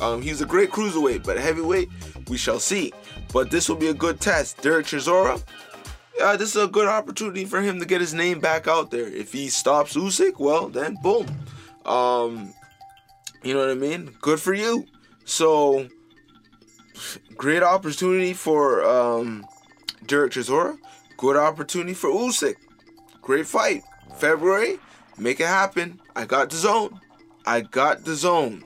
Um, 0.00 0.22
he's 0.22 0.40
a 0.40 0.46
great 0.46 0.70
cruiserweight, 0.70 1.24
but 1.24 1.36
heavyweight, 1.38 1.88
we 2.28 2.36
shall 2.36 2.58
see. 2.58 2.92
But 3.32 3.50
this 3.50 3.68
will 3.68 3.76
be 3.76 3.88
a 3.88 3.94
good 3.94 4.20
test. 4.20 4.58
Dereck 4.58 4.84
Chisora, 4.84 5.42
uh, 6.20 6.36
this 6.36 6.54
is 6.54 6.62
a 6.62 6.68
good 6.68 6.88
opportunity 6.88 7.44
for 7.44 7.60
him 7.60 7.80
to 7.80 7.86
get 7.86 8.00
his 8.00 8.14
name 8.14 8.40
back 8.40 8.68
out 8.68 8.90
there. 8.90 9.06
If 9.06 9.32
he 9.32 9.48
stops 9.48 9.94
Usyk, 9.94 10.38
well, 10.38 10.68
then 10.68 10.96
boom. 11.02 11.26
Um, 11.84 12.54
you 13.42 13.54
know 13.54 13.60
what 13.60 13.70
I 13.70 13.74
mean? 13.74 14.14
Good 14.20 14.40
for 14.40 14.54
you. 14.54 14.86
So, 15.24 15.88
great 17.36 17.62
opportunity 17.62 18.34
for 18.34 18.84
um, 18.84 19.46
Dereck 20.04 20.30
Chisora. 20.30 20.76
Good 21.16 21.36
opportunity 21.36 21.94
for 21.94 22.10
Usyk. 22.10 22.56
Great 23.22 23.46
fight. 23.46 23.82
February, 24.16 24.78
make 25.18 25.40
it 25.40 25.46
happen. 25.46 26.00
I 26.16 26.24
got 26.24 26.50
DAZN. 26.50 26.98
I 27.46 27.60
got 27.62 28.00
DAZN. 28.00 28.62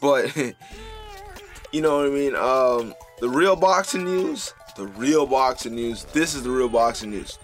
But, 0.00 0.34
you 1.72 1.82
know 1.82 1.98
what 1.98 2.06
I 2.06 2.10
mean? 2.10 2.34
Um, 2.36 2.94
the 3.20 3.28
real 3.28 3.56
boxing 3.56 4.04
news, 4.04 4.54
the 4.74 4.86
real 4.86 5.26
boxing 5.26 5.74
news. 5.74 6.04
This 6.04 6.34
is 6.34 6.42
the 6.42 6.50
real 6.50 6.68
boxing 6.68 7.10
news. 7.10 7.38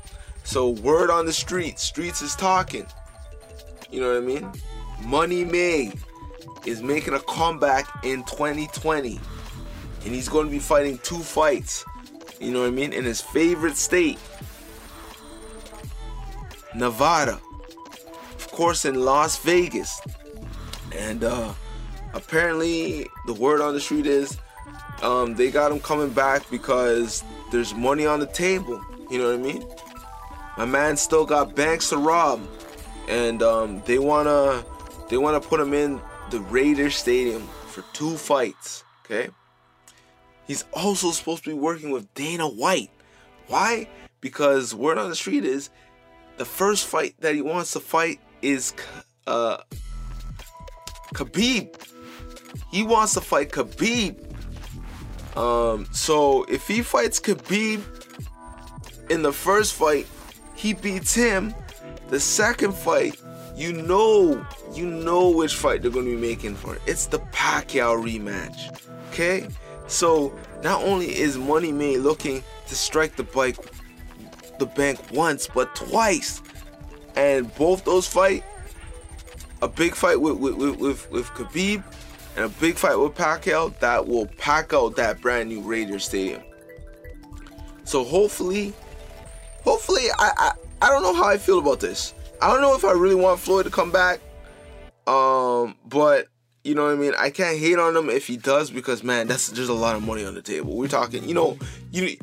So, 0.45 0.71
word 0.71 1.11
on 1.11 1.27
the 1.27 1.33
streets, 1.33 1.83
streets 1.83 2.23
is 2.23 2.37
talking. 2.37 2.87
You 3.91 4.01
know 4.01 4.15
what 4.15 4.23
I 4.23 4.27
mean? 4.27 4.53
Money 5.05 5.45
May 5.45 5.93
is 6.65 6.83
making 6.83 7.15
a 7.15 7.21
comeback 7.21 8.05
in 8.05 8.23
2020. 8.25 9.21
And 10.05 10.15
he's 10.15 10.29
going 10.29 10.47
to 10.47 10.51
be 10.51 10.59
fighting 10.59 10.99
two 10.99 11.19
fights. 11.19 11.85
You 12.41 12.53
know 12.53 12.61
what 12.61 12.69
I 12.69 12.71
mean? 12.71 12.93
In 12.93 13.05
his 13.05 13.21
favorite 13.21 13.77
state, 13.77 14.19
Nevada. 16.75 17.41
Of 18.35 18.51
course, 18.53 18.85
in 18.85 19.05
Las 19.05 19.39
Vegas. 19.39 20.01
And 20.95 21.25
uh, 21.25 21.53
apparently, 22.15 23.07
the 23.27 23.35
word 23.35 23.61
on 23.61 23.75
the 23.75 23.81
street 23.81 24.07
is 24.07 24.39
um, 25.03 25.35
they 25.35 25.51
got 25.51 25.73
him 25.73 25.81
coming 25.81 26.11
back 26.11 26.49
because 26.51 27.23
there's 27.53 27.75
money 27.75 28.07
on 28.07 28.21
the 28.21 28.27
table. 28.27 28.81
You 29.11 29.19
know 29.19 29.27
what 29.27 29.35
I 29.35 29.53
mean? 29.53 29.65
My 30.57 30.65
man 30.65 30.97
still 30.97 31.27
got 31.27 31.55
banks 31.55 31.91
to 31.91 31.99
rob, 31.99 32.41
and 33.09 33.43
um, 33.43 33.83
they 33.87 33.99
wanna 33.99 34.65
they 35.09 35.19
wanna 35.19 35.41
put 35.41 35.61
him 35.61 35.75
in 35.75 36.01
the 36.31 36.41
Raiders 36.41 36.97
Stadium 36.97 37.47
for 37.69 37.83
two 37.93 38.17
fights. 38.17 38.85
Okay. 39.05 39.29
He's 40.47 40.65
also 40.73 41.11
supposed 41.11 41.45
to 41.45 41.51
be 41.51 41.55
working 41.55 41.91
with 41.91 42.13
Dana 42.15 42.47
White. 42.49 42.91
Why? 43.49 43.89
Because 44.21 44.75
word 44.75 44.99
on 44.99 45.11
the 45.11 45.17
street 45.17 45.45
is 45.45 45.71
the 46.37 46.45
first 46.45 46.87
fight 46.87 47.15
that 47.21 47.35
he 47.35 47.43
wants 47.43 47.73
to 47.73 47.81
fight 47.81 48.21
is 48.43 48.73
uh, 49.27 49.59
Khabib. 51.15 51.75
He 52.71 52.83
wants 52.83 53.15
to 53.15 53.21
fight 53.21 53.51
Khabib. 53.51 54.36
Um, 55.37 55.87
so 55.93 56.45
if 56.45 56.67
he 56.67 56.83
fights 56.83 57.21
Khabib 57.21 57.83
in 59.11 59.23
the 59.23 59.33
first 59.33 59.75
fight, 59.75 60.07
he 60.55 60.73
beats 60.73 61.15
him. 61.15 61.55
The 62.09 62.21
second 62.21 62.75
fight, 62.75 63.21
you 63.55 63.73
know, 63.73 64.47
you 64.73 64.87
know 64.87 65.31
which 65.31 65.55
fight 65.55 65.83
they're 65.83 65.91
to 65.91 66.03
be 66.03 66.17
making 66.17 66.55
for. 66.55 66.79
It's 66.87 67.07
the 67.07 67.19
Pacquiao 67.19 68.03
rematch. 68.03 68.81
Okay? 69.11 69.49
So 69.87 70.37
not 70.63 70.83
only 70.83 71.17
is 71.17 71.37
Money 71.37 71.73
May 71.73 71.97
looking 71.97 72.43
to 72.69 72.75
strike 72.75 73.17
the 73.17 73.23
bike 73.23 73.57
the 74.59 74.67
bank 74.67 74.99
once 75.13 75.49
but 75.53 75.75
twice. 75.75 76.43
And 77.15 77.55
both 77.55 77.85
those 77.85 78.07
fight, 78.07 78.45
a 79.63 79.69
big 79.69 79.95
fight 79.95 80.21
with 80.21 80.39
with, 80.39 80.55
with, 80.55 80.79
with, 80.79 81.11
with 81.11 81.27
Khabib 81.29 81.83
and 82.37 82.45
a 82.45 82.49
big 82.49 82.77
fight 82.77 82.97
with 82.97 83.15
Pacquiao 83.15 83.77
that 83.81 84.07
will 84.07 84.27
pack 84.39 84.73
out 84.73 84.97
that 84.97 85.21
brand 85.21 85.49
new 85.49 85.61
Raider 85.63 85.99
Stadium. 85.99 86.43
So 87.85 88.05
hopefully, 88.05 88.73
hopefully, 89.65 90.05
I, 90.19 90.33
I 90.37 90.53
I 90.83 90.89
don't 90.89 91.03
know 91.03 91.15
how 91.15 91.29
I 91.29 91.39
feel 91.39 91.59
about 91.59 91.81
this. 91.81 92.15
I 92.43 92.53
don't 92.53 92.61
know 92.61 92.75
if 92.75 92.85
I 92.85 92.93
really 92.93 93.15
want 93.15 93.41
Floyd 93.41 93.65
to 93.65 93.71
come 93.71 93.91
back. 93.91 94.21
Um, 95.07 95.77
but 95.87 96.27
you 96.65 96.75
know 96.75 96.85
what 96.85 96.93
I 96.93 96.97
mean. 96.97 97.13
I 97.17 97.31
can't 97.31 97.59
hate 97.59 97.79
on 97.79 97.97
him 97.97 98.11
if 98.11 98.27
he 98.27 98.37
does 98.37 98.71
because 98.71 99.03
man, 99.03 99.29
that's 99.29 99.49
there's 99.49 99.69
a 99.69 99.75
lot 99.75 99.97
of 99.97 100.03
money 100.03 100.25
on 100.25 100.35
the 100.35 100.43
table. 100.43 100.77
We're 100.77 100.89
talking, 100.89 101.27
you 101.27 101.35
know, 101.35 101.57
you 101.93 102.17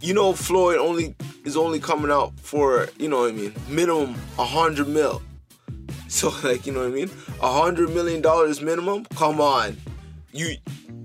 you 0.00 0.12
know 0.12 0.32
Floyd 0.32 0.78
only 0.78 1.14
is 1.44 1.56
only 1.56 1.80
coming 1.80 2.10
out 2.10 2.38
for 2.40 2.88
you 2.98 3.08
know 3.08 3.20
what 3.20 3.30
I 3.30 3.32
mean 3.32 3.54
minimum 3.68 4.16
a 4.38 4.44
hundred 4.44 4.88
mil. 4.88 5.22
So 6.08 6.32
like 6.44 6.66
you 6.66 6.72
know 6.72 6.80
what 6.80 6.92
I 6.92 6.94
mean, 6.94 7.10
a 7.42 7.52
hundred 7.52 7.90
million 7.90 8.20
dollars 8.20 8.62
minimum. 8.62 9.04
Come 9.16 9.40
on, 9.40 9.76
you 10.32 10.56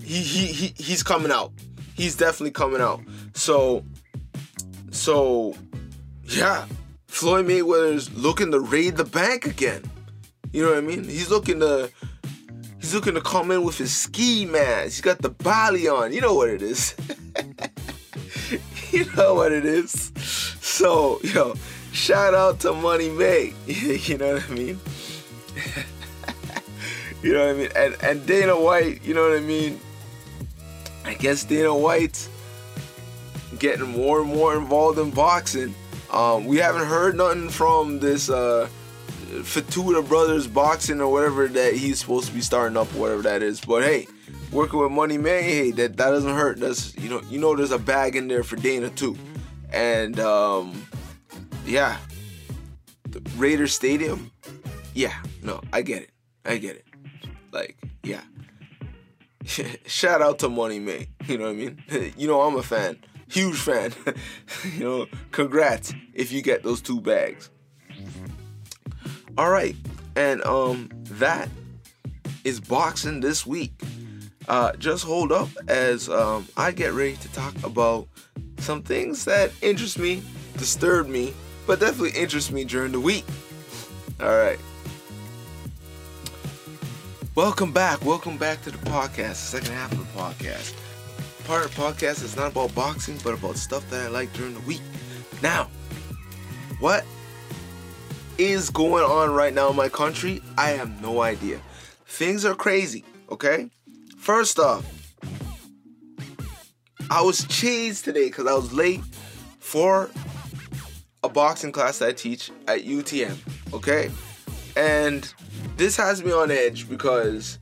he 0.04 0.22
he 0.22 0.46
he 0.46 0.74
he's 0.78 1.02
coming 1.02 1.32
out. 1.32 1.52
He's 1.96 2.16
definitely 2.16 2.52
coming 2.52 2.82
out. 2.82 3.02
So 3.34 3.84
so 4.92 5.56
yeah, 6.24 6.66
Floyd 7.08 7.48
Mayweather's 7.48 8.14
looking 8.14 8.52
to 8.52 8.60
raid 8.60 8.96
the 8.96 9.04
bank 9.04 9.46
again. 9.46 9.84
You 10.54 10.64
know 10.64 10.70
what 10.70 10.78
I 10.78 10.82
mean? 10.82 11.04
He's 11.04 11.30
looking 11.30 11.60
to 11.62 11.90
he's 12.80 12.94
looking 12.94 13.16
to 13.16 13.22
come 13.22 13.52
in 13.52 13.64
with 13.64 13.78
his 13.78 13.96
ski 13.96 14.46
mask. 14.46 14.84
He's 14.84 15.02
got 15.02 15.22
the 15.22 15.30
Bali 15.30 15.88
on. 15.88 16.14
You 16.14 16.22
know 16.22 16.34
what 16.34 16.50
it 16.50 16.62
is. 16.62 16.96
you 18.92 19.06
know 19.16 19.36
what 19.36 19.52
it 19.52 19.66
is. 19.66 20.12
So, 20.62 21.20
yo, 21.24 21.56
shout 21.92 22.34
out 22.34 22.60
to 22.62 22.74
Money 22.74 23.10
May. 23.10 23.54
you 23.66 24.18
know 24.18 24.34
what 24.34 24.50
I 24.50 24.54
mean? 24.54 24.80
you 27.22 27.34
know 27.34 27.48
what 27.48 27.50
I 27.50 27.54
mean? 27.54 27.70
And 27.76 27.96
and 28.02 28.26
Dana 28.26 28.60
White, 28.60 29.04
you 29.04 29.14
know 29.14 29.28
what 29.28 29.38
I 29.38 29.42
mean? 29.42 29.80
I 31.06 31.14
guess 31.16 31.44
Dana 31.44 31.74
White's 31.74 32.30
getting 33.60 33.90
more 33.90 34.22
and 34.22 34.30
more 34.30 34.56
involved 34.56 35.00
in 35.00 35.12
boxing. 35.12 35.76
Um, 36.12 36.46
we 36.46 36.58
haven't 36.58 36.86
heard 36.86 37.16
nothing 37.16 37.50
from 37.50 38.00
this 38.00 38.30
uh, 38.30 38.68
Fertitta 39.32 40.08
Brothers 40.08 40.48
Boxing 40.48 41.00
or 41.00 41.12
whatever 41.12 41.48
that 41.48 41.74
he's 41.74 42.00
supposed 42.00 42.28
to 42.28 42.34
be 42.34 42.42
starting 42.42 42.76
up, 42.76 42.88
whatever 42.94 43.22
that 43.22 43.42
is. 43.42 43.62
But 43.62 43.84
hey, 43.84 44.08
working 44.52 44.80
with 44.80 44.92
Money 44.92 45.18
May, 45.18 45.42
hey, 45.42 45.72
that, 45.72 45.98
that 45.98 46.10
doesn't 46.10 46.34
hurt. 46.34 46.60
That's 46.60 46.96
you 46.98 47.10
know, 47.10 47.22
you 47.30 47.40
know, 47.40 47.56
there's 47.56 47.72
a 47.72 47.80
bag 47.80 48.16
in 48.16 48.28
there 48.28 48.44
for 48.44 48.58
Dana 48.58 48.90
too, 48.90 49.18
and 49.72 50.20
um, 50.20 50.86
yeah, 51.72 51.98
the 53.08 53.22
Raider 53.38 53.66
Stadium. 53.66 54.30
Yeah, 54.94 55.16
no, 55.42 55.62
I 55.72 55.82
get 55.82 56.04
it, 56.04 56.10
I 56.44 56.58
get 56.58 56.76
it. 56.76 56.86
Like, 57.54 57.78
yeah. 58.04 58.20
Shout 59.86 60.22
out 60.22 60.40
to 60.40 60.50
Money 60.50 60.80
May. 60.80 61.08
You 61.28 61.38
know 61.38 61.46
what 61.46 61.52
I 61.52 61.54
mean? 61.54 61.84
you 62.18 62.28
know 62.28 62.42
I'm 62.42 62.58
a 62.58 62.62
fan, 62.62 63.00
huge 63.30 63.58
fan. 63.58 63.94
you 64.74 64.84
know, 64.84 65.08
congrats 65.32 65.94
if 66.14 66.34
you 66.34 66.42
get 66.42 66.62
those 66.62 66.82
two 66.82 67.00
bags. 67.00 67.50
All 69.38 69.50
right, 69.50 69.78
and 70.18 70.44
um, 70.44 70.90
that 71.04 71.48
is 72.44 72.60
boxing 72.60 73.22
this 73.22 73.46
week. 73.46 73.72
Uh, 74.50 74.74
just 74.74 75.06
hold 75.06 75.32
up 75.32 75.48
as 75.70 76.10
um, 76.10 76.46
I 76.58 76.72
get 76.72 76.92
ready 76.92 77.16
to 77.16 77.32
talk 77.32 77.56
about 77.64 78.10
some 78.58 78.84
things 78.84 79.24
that 79.24 79.52
interest 79.62 79.98
me, 79.98 80.22
disturb 80.58 81.08
me, 81.08 81.34
but 81.68 81.80
definitely 81.80 82.20
interests 82.20 82.52
me 82.52 82.64
during 82.64 82.92
the 82.92 83.00
week. 83.00 83.26
All 84.20 84.36
right. 84.36 84.60
Welcome 87.36 87.72
back. 87.72 88.04
Welcome 88.04 88.38
back 88.38 88.62
to 88.64 88.72
the 88.72 88.78
podcast, 88.80 89.16
the 89.16 89.36
second 89.36 89.74
half 89.74 89.92
of 89.92 90.00
the 90.00 90.20
podcast. 90.20 90.76
Part 91.46 91.66
of 91.66 91.76
the 91.76 91.82
podcast 91.82 92.24
is 92.24 92.36
not 92.36 92.52
about 92.52 92.76
boxing, 92.76 93.18
but 93.24 93.34
about 93.34 93.58
stuff 93.58 93.90
that 93.90 94.06
I 94.06 94.10
like 94.10 94.32
during 94.34 94.54
the 94.54 94.60
week. 94.62 94.82
Now, 95.42 95.70
what 96.80 97.06
is 98.38 98.70
going 98.70 99.04
on 99.04 99.32
right 99.32 99.54
now 99.54 99.70
in 99.70 99.76
my 99.76 99.90
country? 99.90 100.42
I 100.58 100.72
have 100.72 101.02
no 101.02 101.22
idea. 101.22 101.60
Things 102.06 102.44
are 102.44 102.56
crazy, 102.56 103.06
okay? 103.30 103.70
First 104.18 104.60
off, 104.60 104.86
I 107.10 107.22
was 107.22 107.46
chased 107.46 108.06
today 108.06 108.26
because 108.26 108.48
I 108.48 108.54
was 108.54 108.74
late 108.74 109.02
for 109.60 110.10
a 111.24 111.30
boxing 111.30 111.72
class 111.72 112.00
that 112.00 112.10
I 112.10 112.14
teach 112.14 112.52
at 112.68 112.84
UTM, 112.84 113.38
okay? 113.74 114.10
And 114.76 115.32
this 115.78 115.96
has 115.98 116.24
me 116.24 116.32
on 116.32 116.52
edge 116.52 116.90
because 116.90 117.60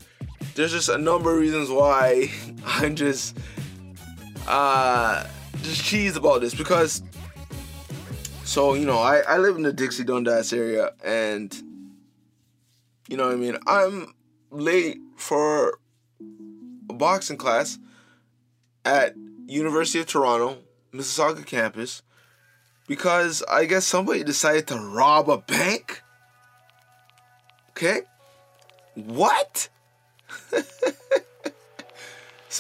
there's 0.56 0.72
just 0.72 0.90
a 0.90 0.98
number 0.98 1.32
of 1.32 1.40
reasons 1.40 1.70
why 1.70 2.32
I'm 2.66 2.96
just 2.96 3.38
uh 4.48 5.26
just 5.62 5.84
cheesed 5.84 6.16
about 6.16 6.42
this 6.42 6.56
because 6.56 7.04
so 8.44 8.74
you 8.74 8.86
know 8.86 8.98
I, 8.98 9.20
I 9.20 9.38
live 9.38 9.58
in 9.58 9.64
the 9.64 9.74
Dixie 9.74 10.04
Dundas 10.04 10.54
area 10.54 10.92
and 11.04 11.54
you 13.08 13.18
know 13.18 13.28
what 13.28 13.34
I 13.34 13.38
mean 13.38 13.58
I'm 13.68 14.14
late 14.50 15.00
for 15.18 15.80
a 16.90 16.94
boxing 16.94 17.38
class 17.38 17.78
at 18.86 19.16
University 19.46 20.00
of 20.00 20.08
Toronto 20.08 20.58
Mississauga 20.94 21.46
campus 21.46 22.02
because 22.90 23.42
I 23.50 23.64
guess 23.64 23.86
somebody 23.86 24.26
decided 24.26 24.68
to 24.68 24.78
rob 24.78 25.30
a 25.30 25.38
bank 25.38 26.04
Okay? 27.80 28.02
What? 28.96 29.70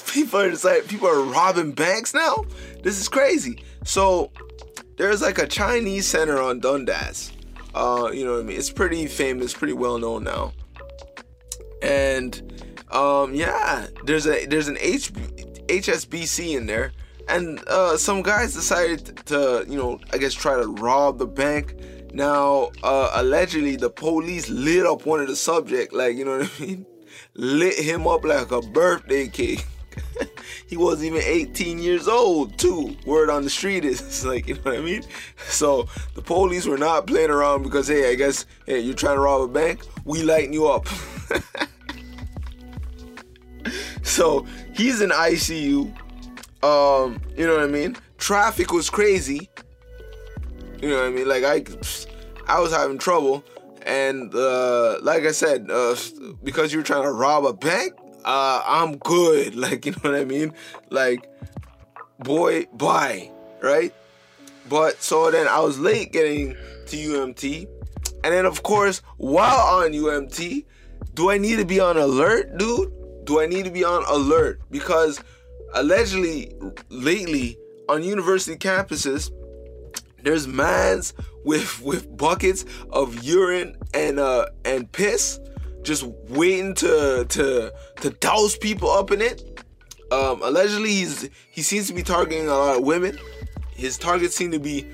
people 0.07 0.39
are 0.39 0.49
like 0.63 0.87
people 0.87 1.09
are 1.09 1.21
robbing 1.23 1.73
banks 1.73 2.13
now. 2.13 2.45
This 2.83 3.01
is 3.01 3.09
crazy. 3.09 3.61
So 3.83 4.31
there's 4.95 5.21
like 5.21 5.37
a 5.37 5.45
Chinese 5.45 6.07
center 6.07 6.41
on 6.41 6.61
Dundas. 6.61 7.33
Uh, 7.75 8.11
you 8.13 8.23
know 8.23 8.35
what 8.35 8.39
I 8.39 8.43
mean? 8.43 8.57
It's 8.57 8.69
pretty 8.71 9.07
famous, 9.07 9.53
pretty 9.53 9.73
well 9.73 9.97
known 9.97 10.23
now. 10.23 10.53
And 11.81 12.63
um, 12.89 13.33
yeah, 13.33 13.87
there's 14.05 14.25
a 14.25 14.45
there's 14.45 14.69
an 14.69 14.77
H, 14.79 15.11
HSBC 15.11 16.55
in 16.55 16.65
there, 16.65 16.93
and 17.29 17.59
uh, 17.67 17.97
some 17.97 18.21
guys 18.21 18.53
decided 18.53 19.17
to 19.27 19.65
you 19.67 19.77
know 19.77 19.99
I 20.13 20.17
guess 20.17 20.33
try 20.33 20.55
to 20.61 20.67
rob 20.67 21.19
the 21.19 21.27
bank 21.27 21.75
now, 22.13 22.71
uh, 22.83 23.11
allegedly, 23.15 23.75
the 23.75 23.89
police 23.89 24.49
lit 24.49 24.85
up 24.85 25.05
one 25.05 25.19
of 25.19 25.27
the 25.27 25.35
subject, 25.35 25.93
like 25.93 26.15
you 26.15 26.25
know 26.25 26.39
what 26.39 26.51
I 26.59 26.65
mean, 26.65 26.85
lit 27.35 27.77
him 27.77 28.07
up 28.07 28.23
like 28.23 28.51
a 28.51 28.61
birthday 28.61 29.27
cake. 29.27 29.65
he 30.67 30.77
wasn't 30.77 31.07
even 31.07 31.21
18 31.23 31.79
years 31.79 32.07
old, 32.07 32.57
too. 32.57 32.95
Word 33.05 33.29
on 33.29 33.43
the 33.43 33.49
street 33.49 33.85
is 33.85 34.01
it's 34.01 34.25
like 34.31 34.47
you 34.47 34.55
know 34.55 34.61
what 34.63 34.77
I 34.77 34.81
mean. 34.81 35.03
So 35.37 35.87
the 36.15 36.21
police 36.21 36.65
were 36.65 36.77
not 36.77 37.05
playing 37.05 37.29
around 37.29 37.63
because 37.63 37.87
hey, 37.87 38.11
I 38.11 38.15
guess 38.15 38.45
hey, 38.65 38.79
you're 38.79 38.95
trying 38.95 39.15
to 39.15 39.21
rob 39.21 39.41
a 39.41 39.47
bank, 39.47 39.85
we 40.05 40.23
lighten 40.23 40.53
you 40.53 40.67
up. 40.67 40.87
so 44.01 44.47
he's 44.73 45.01
in 45.01 45.11
ICU. 45.11 45.93
Um, 46.61 47.21
you 47.35 47.47
know 47.47 47.55
what 47.55 47.63
I 47.63 47.67
mean. 47.67 47.95
Traffic 48.17 48.71
was 48.71 48.89
crazy 48.89 49.49
you 50.81 50.89
know 50.89 50.95
what 50.97 51.05
I 51.05 51.09
mean? 51.09 51.27
Like 51.27 51.43
I, 51.43 51.63
I 52.47 52.59
was 52.59 52.71
having 52.71 52.97
trouble, 52.97 53.43
and 53.85 54.33
uh, 54.33 54.99
like 55.01 55.23
I 55.23 55.31
said, 55.31 55.69
uh, 55.69 55.95
because 56.43 56.71
you 56.71 56.79
were 56.79 56.83
trying 56.83 57.03
to 57.03 57.11
rob 57.11 57.45
a 57.45 57.53
bank, 57.53 57.93
uh, 58.25 58.61
I'm 58.65 58.97
good. 58.97 59.55
Like 59.59 59.85
you 59.85 59.91
know 59.91 60.11
what 60.11 60.15
I 60.15 60.25
mean? 60.25 60.53
Like, 60.89 61.29
boy, 62.19 62.65
bye, 62.73 63.31
right? 63.61 63.93
But 64.69 65.01
so 65.01 65.31
then 65.31 65.47
I 65.47 65.59
was 65.59 65.79
late 65.79 66.13
getting 66.13 66.55
to 66.87 66.97
UMT, 66.97 67.67
and 68.23 68.33
then 68.33 68.45
of 68.45 68.63
course 68.63 69.01
while 69.17 69.83
on 69.83 69.91
UMT, 69.91 70.65
do 71.13 71.29
I 71.29 71.37
need 71.37 71.57
to 71.57 71.65
be 71.65 71.79
on 71.79 71.97
alert, 71.97 72.57
dude? 72.57 72.93
Do 73.25 73.41
I 73.41 73.45
need 73.45 73.65
to 73.65 73.71
be 73.71 73.83
on 73.83 74.03
alert 74.05 74.61
because 74.71 75.21
allegedly 75.73 76.51
lately 76.89 77.57
on 77.87 78.03
university 78.03 78.57
campuses 78.57 79.31
there's 80.23 80.47
mans 80.47 81.13
with 81.45 81.81
with 81.81 82.15
buckets 82.17 82.65
of 82.91 83.23
urine 83.23 83.75
and 83.93 84.19
uh 84.19 84.45
and 84.65 84.91
piss 84.91 85.39
just 85.83 86.03
waiting 86.29 86.73
to 86.75 87.25
to 87.29 87.73
to 88.01 88.09
douse 88.11 88.57
people 88.57 88.89
up 88.89 89.11
in 89.11 89.21
it. 89.21 89.63
Um, 90.11 90.41
allegedly, 90.43 90.89
he's 90.89 91.29
he 91.49 91.61
seems 91.61 91.87
to 91.87 91.93
be 91.93 92.03
targeting 92.03 92.47
a 92.47 92.55
lot 92.55 92.77
of 92.77 92.83
women. 92.83 93.17
His 93.75 93.97
targets 93.97 94.35
seem 94.35 94.51
to 94.51 94.59
be 94.59 94.85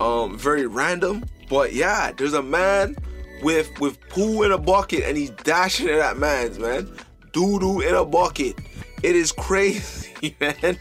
um, 0.00 0.38
very 0.38 0.66
random. 0.66 1.24
But 1.48 1.72
yeah, 1.72 2.12
there's 2.12 2.32
a 2.32 2.42
man 2.42 2.96
with 3.42 3.70
with 3.80 4.00
poo 4.08 4.42
in 4.42 4.52
a 4.52 4.58
bucket 4.58 5.04
and 5.04 5.16
he's 5.16 5.30
dashing 5.30 5.88
it 5.88 5.98
at 5.98 6.16
man's 6.16 6.58
man. 6.58 6.88
Doo 7.32 7.58
doo 7.58 7.80
in 7.80 7.94
a 7.94 8.04
bucket. 8.04 8.58
It 9.02 9.16
is 9.16 9.32
crazy, 9.32 10.09
man. 10.40 10.78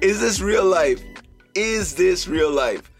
Is 0.00 0.20
this 0.20 0.40
real 0.40 0.64
life? 0.64 1.02
is 1.58 1.94
this 1.94 2.28
real 2.28 2.52
life? 2.52 2.90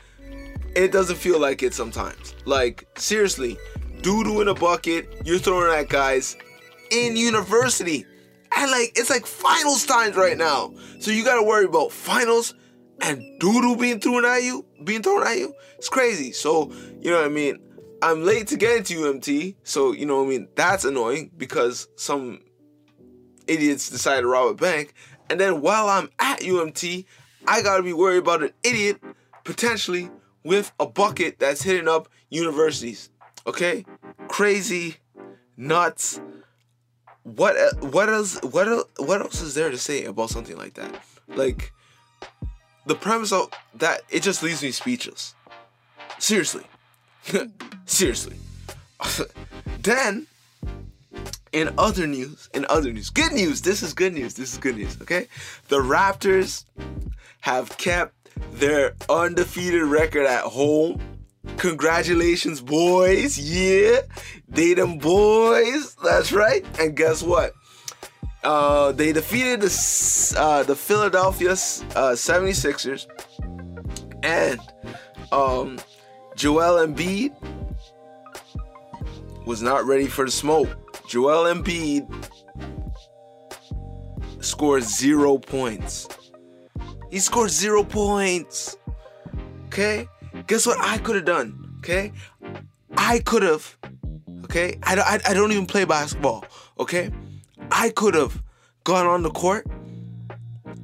It 0.74 0.90
doesn't 0.90 1.16
feel 1.16 1.38
like 1.38 1.62
it 1.62 1.74
sometimes. 1.74 2.34
Like, 2.44 2.87
seriously, 2.96 3.56
doo 4.02 4.24
doo 4.24 4.40
in 4.40 4.48
a 4.48 4.54
bucket, 4.54 5.08
you're 5.24 5.38
throwing 5.38 5.72
at 5.72 5.88
guys. 5.88 6.37
in 6.90 7.16
university. 7.16 8.04
And 8.56 8.70
like 8.70 8.92
it's 8.96 9.11
like 9.11 9.26
finals 9.26 9.84
times 9.84 10.16
right 10.16 10.37
now. 10.37 10.72
So 11.00 11.11
you 11.11 11.22
gotta 11.22 11.42
worry 11.42 11.66
about 11.66 11.92
finals 11.92 12.54
and 13.02 13.22
doodle 13.38 13.76
being 13.76 14.00
thrown 14.00 14.24
at 14.24 14.42
you, 14.42 14.64
being 14.84 15.02
thrown 15.02 15.26
at 15.26 15.37
you. 15.38 15.52
It's 15.76 15.90
crazy. 15.90 16.32
So, 16.32 16.72
you 17.00 17.11
know 17.11 17.18
what 17.18 17.26
I 17.26 17.28
mean? 17.28 17.58
I'm 18.00 18.24
late 18.24 18.46
to 18.48 18.56
get 18.56 18.78
into 18.78 18.94
UMT, 18.94 19.56
so 19.64 19.92
you 19.92 20.06
know 20.06 20.18
what 20.18 20.26
I 20.26 20.30
mean, 20.30 20.48
that's 20.54 20.84
annoying 20.84 21.30
because 21.37 21.88
some 21.96 22.40
idiots 23.48 23.90
decided 23.90 24.22
to 24.22 24.28
rob 24.28 24.50
a 24.50 24.54
bank. 24.54 24.94
And 25.30 25.38
then 25.38 25.61
while 25.61 25.88
I'm 25.88 26.11
at 26.18 26.40
UMT, 26.40 27.04
I 27.46 27.62
gotta 27.62 27.82
be 27.82 27.92
worried 27.92 28.18
about 28.18 28.42
an 28.42 28.52
idiot 28.62 29.00
potentially 29.44 30.11
with 30.44 30.72
a 30.78 30.87
bucket 30.87 31.38
that's 31.38 31.62
hitting 31.62 31.88
up 31.88 32.08
universities. 32.30 33.11
Okay? 33.46 33.84
Crazy, 34.28 34.96
nuts. 35.56 36.20
What 37.22 37.56
uh, 37.56 37.87
what 37.87 38.08
else 38.08 38.40
what 38.42 38.68
else, 38.68 38.84
what 38.96 39.20
else 39.20 39.42
is 39.42 39.54
there 39.54 39.70
to 39.70 39.76
say 39.76 40.04
about 40.04 40.30
something 40.30 40.56
like 40.56 40.74
that? 40.74 41.02
Like 41.28 41.72
the 42.87 42.94
premise 42.94 43.32
of 43.32 43.50
that 43.74 44.02
it 44.08 44.22
just 44.22 44.42
leaves 44.42 44.62
me 44.62 44.70
speechless. 44.70 45.34
Seriously. 46.18 46.64
Seriously. 47.87 48.37
then 49.82 50.26
in 51.52 51.70
other 51.78 52.06
news, 52.06 52.48
in 52.54 52.66
other 52.68 52.92
news, 52.92 53.11
good 53.11 53.32
news. 53.32 53.62
This 53.62 53.82
is 53.82 53.92
good 53.94 54.14
news. 54.14 54.34
This 54.34 54.52
is 54.52 54.58
good 54.58 54.76
news, 54.76 55.00
okay? 55.02 55.28
The 55.68 55.78
Raptors 55.78 56.64
have 57.40 57.76
kept 57.78 58.14
their 58.52 58.94
undefeated 59.08 59.82
record 59.82 60.26
at 60.26 60.42
home. 60.42 61.00
Congratulations, 61.56 62.61
boys. 62.61 63.38
Yeah. 63.38 64.00
They 64.48 64.74
them 64.74 64.98
boys. 64.98 65.96
That's 66.04 66.32
right. 66.32 66.64
And 66.78 66.96
guess 66.96 67.22
what? 67.22 67.54
Uh, 68.44 68.92
they 68.92 69.12
defeated 69.12 69.61
the 69.61 70.34
uh, 70.38 70.62
the 70.62 70.76
Philadelphia 70.76 71.50
uh, 71.50 72.14
76ers 72.14 73.06
and 74.22 74.61
um, 75.32 75.78
Joel 76.37 76.87
Embiid 76.87 77.34
was 79.46 79.62
not 79.62 79.84
ready 79.84 80.06
for 80.06 80.24
the 80.24 80.30
smoke. 80.30 80.68
Joel 81.09 81.55
Embiid 81.55 82.07
scored 84.40 84.83
zero 84.83 85.38
points. 85.38 86.07
He 87.11 87.18
scored 87.18 87.49
zero 87.49 87.83
points. 87.83 88.77
Okay? 89.68 90.07
Guess 90.47 90.66
what 90.66 90.77
I 90.81 90.99
could 90.99 91.16
have 91.16 91.25
done? 91.25 91.77
Okay? 91.79 92.12
I 92.94 93.21
could 93.21 93.42
have. 93.42 93.75
Okay? 94.44 94.79
I, 94.83 94.97
I, 94.97 95.31
I 95.31 95.35
don't 95.35 95.51
even 95.51 95.64
play 95.64 95.87
basketball. 95.87 96.44
Okay? 96.79 97.11
I 97.73 97.88
could 97.88 98.14
have 98.14 98.42
gone 98.85 99.07
on 99.07 99.23
the 99.23 99.31
court 99.31 99.66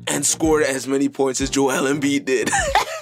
and 0.07 0.25
scored 0.25 0.63
as 0.63 0.89
many 0.89 1.11
points 1.11 1.43
as 1.43 1.51
Joel 1.51 1.83
Embiid 1.83 2.25
did. 2.25 2.51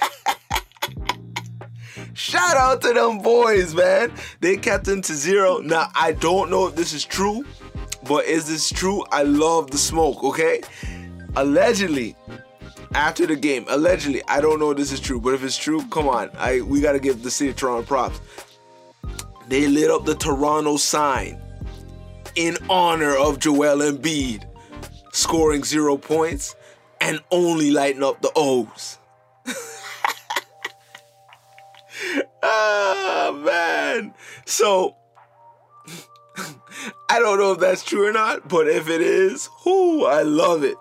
Shout 2.13 2.57
out 2.57 2.81
to 2.83 2.93
them 2.93 3.19
boys, 3.19 3.73
man. 3.73 4.11
They 4.39 4.57
kept 4.57 4.87
him 4.87 5.01
to 5.01 5.13
zero. 5.13 5.57
Now, 5.57 5.89
I 5.95 6.11
don't 6.11 6.51
know 6.51 6.67
if 6.67 6.75
this 6.75 6.93
is 6.93 7.03
true, 7.03 7.43
but 8.07 8.25
is 8.25 8.47
this 8.47 8.69
true? 8.69 9.03
I 9.11 9.23
love 9.23 9.71
the 9.71 9.77
smoke, 9.77 10.23
okay? 10.23 10.61
Allegedly, 11.35 12.15
after 12.93 13.25
the 13.25 13.35
game, 13.35 13.65
allegedly, 13.67 14.21
I 14.27 14.41
don't 14.41 14.59
know 14.59 14.71
if 14.71 14.77
this 14.77 14.91
is 14.91 14.99
true, 14.99 15.19
but 15.19 15.33
if 15.33 15.43
it's 15.43 15.57
true, 15.57 15.83
come 15.87 16.07
on. 16.07 16.29
I 16.37 16.61
we 16.61 16.81
gotta 16.81 16.99
give 16.99 17.23
the 17.23 17.31
city 17.31 17.49
of 17.49 17.55
Toronto 17.55 17.87
props. 17.87 18.21
They 19.47 19.67
lit 19.67 19.89
up 19.89 20.05
the 20.05 20.15
Toronto 20.15 20.77
sign 20.77 21.41
in 22.35 22.57
honor 22.69 23.15
of 23.15 23.39
Joel 23.39 23.79
Embiid 23.79 24.47
scoring 25.11 25.63
zero 25.63 25.97
points 25.97 26.55
and 27.01 27.19
only 27.31 27.71
lighting 27.71 28.03
up 28.03 28.21
the 28.21 28.31
O's. 28.35 28.99
ah 32.43 33.41
man. 33.43 34.13
So 34.45 34.95
I 37.09 37.19
don't 37.19 37.37
know 37.37 37.51
if 37.51 37.59
that's 37.59 37.83
true 37.83 38.07
or 38.07 38.11
not, 38.11 38.47
but 38.47 38.67
if 38.67 38.89
it 38.89 39.01
is, 39.01 39.49
whoo, 39.65 40.05
I 40.05 40.23
love 40.23 40.63
it. 40.63 40.77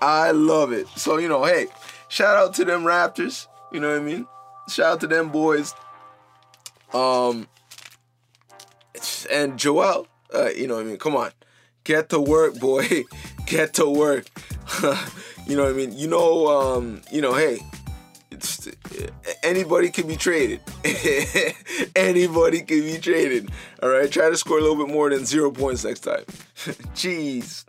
I 0.00 0.30
love 0.30 0.72
it. 0.72 0.88
So, 0.88 1.18
you 1.18 1.28
know, 1.28 1.44
hey, 1.44 1.66
shout 2.08 2.36
out 2.36 2.54
to 2.54 2.64
them 2.64 2.84
Raptors. 2.84 3.46
You 3.72 3.80
know 3.80 3.90
what 3.90 4.00
I 4.00 4.04
mean? 4.04 4.26
Shout 4.68 4.92
out 4.92 5.00
to 5.00 5.06
them 5.06 5.30
boys. 5.30 5.74
Um 6.92 7.46
and 9.30 9.58
Joel, 9.58 10.06
uh, 10.34 10.48
you 10.50 10.66
know 10.66 10.76
what 10.76 10.86
I 10.86 10.88
mean? 10.88 10.98
Come 10.98 11.16
on. 11.16 11.30
Get 11.84 12.08
to 12.10 12.20
work, 12.20 12.58
boy. 12.58 13.04
Get 13.46 13.74
to 13.74 13.88
work. 13.88 14.26
you 15.46 15.56
know 15.56 15.64
what 15.64 15.72
I 15.72 15.76
mean? 15.76 15.96
You 15.96 16.08
know, 16.08 16.46
um, 16.48 17.02
you 17.10 17.20
know, 17.20 17.34
hey, 17.34 17.60
anybody 19.42 19.90
can 19.90 20.06
be 20.06 20.16
traded. 20.16 20.60
anybody 21.96 22.62
can 22.62 22.80
be 22.82 22.98
traded. 22.98 23.50
All 23.82 23.88
right, 23.88 24.10
try 24.10 24.30
to 24.30 24.36
score 24.36 24.58
a 24.58 24.60
little 24.60 24.84
bit 24.84 24.92
more 24.92 25.10
than 25.10 25.24
zero 25.24 25.50
points 25.50 25.84
next 25.84 26.00
time. 26.00 26.24
Jeez. 26.94 27.64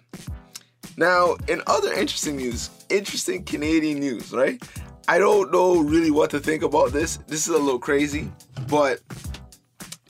Now, 0.97 1.35
in 1.47 1.61
other 1.67 1.93
interesting 1.93 2.35
news, 2.37 2.69
interesting 2.89 3.43
Canadian 3.43 3.99
news, 3.99 4.31
right? 4.31 4.61
I 5.07 5.17
don't 5.17 5.51
know 5.51 5.79
really 5.81 6.11
what 6.11 6.29
to 6.31 6.39
think 6.39 6.63
about 6.63 6.91
this. 6.91 7.17
This 7.27 7.47
is 7.47 7.53
a 7.53 7.57
little 7.57 7.79
crazy, 7.79 8.31
but 8.67 8.99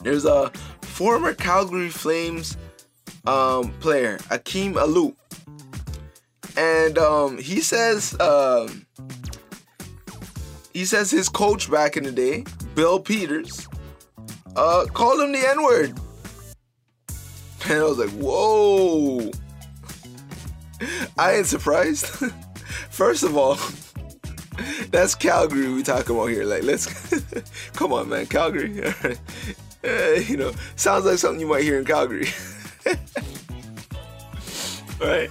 there's 0.02 0.26
a 0.26 0.52
former 0.82 1.34
Calgary 1.34 1.90
Flames 1.90 2.58
um, 3.26 3.72
player, 3.80 4.20
Akim 4.30 4.74
Aliu. 4.74 5.16
and 6.58 6.98
um, 6.98 7.38
he 7.38 7.62
says 7.62 8.20
um, 8.20 8.86
he 10.74 10.86
says 10.86 11.12
his 11.12 11.30
coach 11.30 11.70
back 11.70 11.98
in 11.98 12.04
the 12.04 12.12
day, 12.12 12.46
Bill 12.76 13.00
Peters, 13.00 13.68
uh, 14.56 14.86
called 14.94 15.22
him 15.22 15.32
the 15.32 15.48
N 15.48 15.64
word. 15.64 16.00
And 17.66 17.74
I 17.80 17.84
was 17.84 17.98
like, 17.98 18.10
whoa. 18.12 19.32
I 21.18 21.34
ain't 21.34 21.46
surprised. 21.46 22.06
First 22.90 23.24
of 23.24 23.38
all, 23.38 23.58
that's 24.90 25.16
Calgary 25.16 25.72
we 25.72 25.84
talking 25.84 26.16
about 26.16 26.28
here. 26.28 26.44
Like, 26.44 26.64
let's 26.64 26.88
come 27.74 27.94
on, 27.94 28.10
man, 28.10 28.26
Calgary. 28.26 28.84
uh, 28.84 30.12
you 30.28 30.38
know, 30.38 30.52
sounds 30.76 31.06
like 31.06 31.18
something 31.18 31.40
you 31.40 31.48
might 31.48 31.64
hear 31.64 31.78
in 31.78 31.86
Calgary. 31.86 32.28
right? 35.00 35.30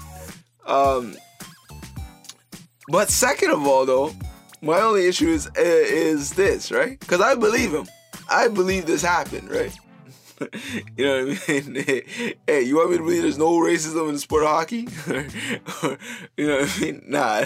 Um, 0.67 1.17
but 2.89 3.09
second 3.09 3.51
of 3.51 3.67
all, 3.67 3.87
though, 3.87 4.13
my 4.63 4.81
only 4.81 5.07
issue 5.07 5.29
is 5.29 5.47
uh, 5.47 5.53
is 5.57 6.33
this, 6.35 6.71
right? 6.71 6.99
Because 7.01 7.21
I 7.21 7.35
believe 7.35 7.73
him. 7.73 7.87
I 8.29 8.49
believe 8.49 8.87
this 8.87 9.03
happened, 9.03 9.51
right? 9.51 9.77
you 10.97 11.05
know 11.05 11.27
what 11.27 11.43
I 11.49 11.53
mean? 11.53 11.75
hey, 12.47 12.63
you 12.63 12.77
want 12.77 12.91
me 12.91 12.97
to 12.97 13.03
believe 13.03 13.23
there's 13.23 13.39
no 13.39 13.59
racism 13.59 14.09
in 14.09 14.15
the 14.15 14.21
sport 14.21 14.45
of 14.45 14.49
hockey? 14.49 14.89
you 16.37 16.47
know 16.47 16.61
what 16.61 16.77
I 16.77 16.81
mean? 16.81 17.05
Nah, 17.07 17.45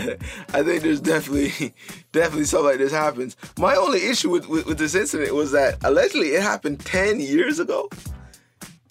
I 0.52 0.62
think 0.62 0.82
there's 0.82 1.00
definitely, 1.00 1.74
definitely 2.12 2.44
stuff 2.44 2.64
like 2.64 2.78
this 2.78 2.92
happens. 2.92 3.36
My 3.58 3.74
only 3.74 4.06
issue 4.06 4.30
with, 4.30 4.48
with, 4.48 4.66
with 4.66 4.78
this 4.78 4.94
incident 4.94 5.34
was 5.34 5.52
that 5.52 5.82
allegedly 5.82 6.28
it 6.28 6.42
happened 6.42 6.84
10 6.84 7.20
years 7.20 7.58
ago. 7.58 7.88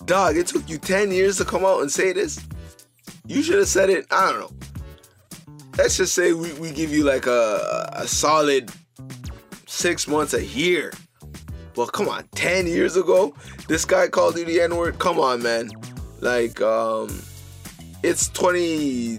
Dog, 0.06 0.36
it 0.36 0.48
took 0.48 0.68
you 0.70 0.78
10 0.78 1.12
years 1.12 1.38
to 1.38 1.46
come 1.46 1.64
out 1.64 1.82
and 1.82 1.92
say 1.92 2.12
this. 2.12 2.46
You 3.26 3.42
should 3.42 3.60
have 3.60 3.70
said 3.70 3.90
it, 3.90 4.06
I 4.12 4.32
don't 4.32 4.40
know. 4.42 4.52
Let's 5.78 5.98
just 5.98 6.14
say 6.14 6.34
we, 6.34 6.54
we 6.54 6.72
give 6.72 6.92
you 6.92 7.04
like 7.04 7.26
a, 7.26 7.90
a 7.94 8.08
solid 8.08 8.72
six 9.66 10.08
months, 10.08 10.34
a 10.34 10.46
year 10.46 10.92
well, 11.76 11.88
come 11.88 12.08
on, 12.08 12.28
10 12.36 12.68
years 12.68 12.96
ago, 12.96 13.34
this 13.68 13.86
guy 13.86 14.08
called 14.08 14.38
you 14.38 14.46
the 14.46 14.62
N 14.62 14.76
word. 14.76 15.00
Come 15.00 15.20
on, 15.20 15.42
man. 15.42 15.72
Like, 16.20 16.62
um, 16.62 17.10
it's 18.04 18.30
20. 18.30 19.18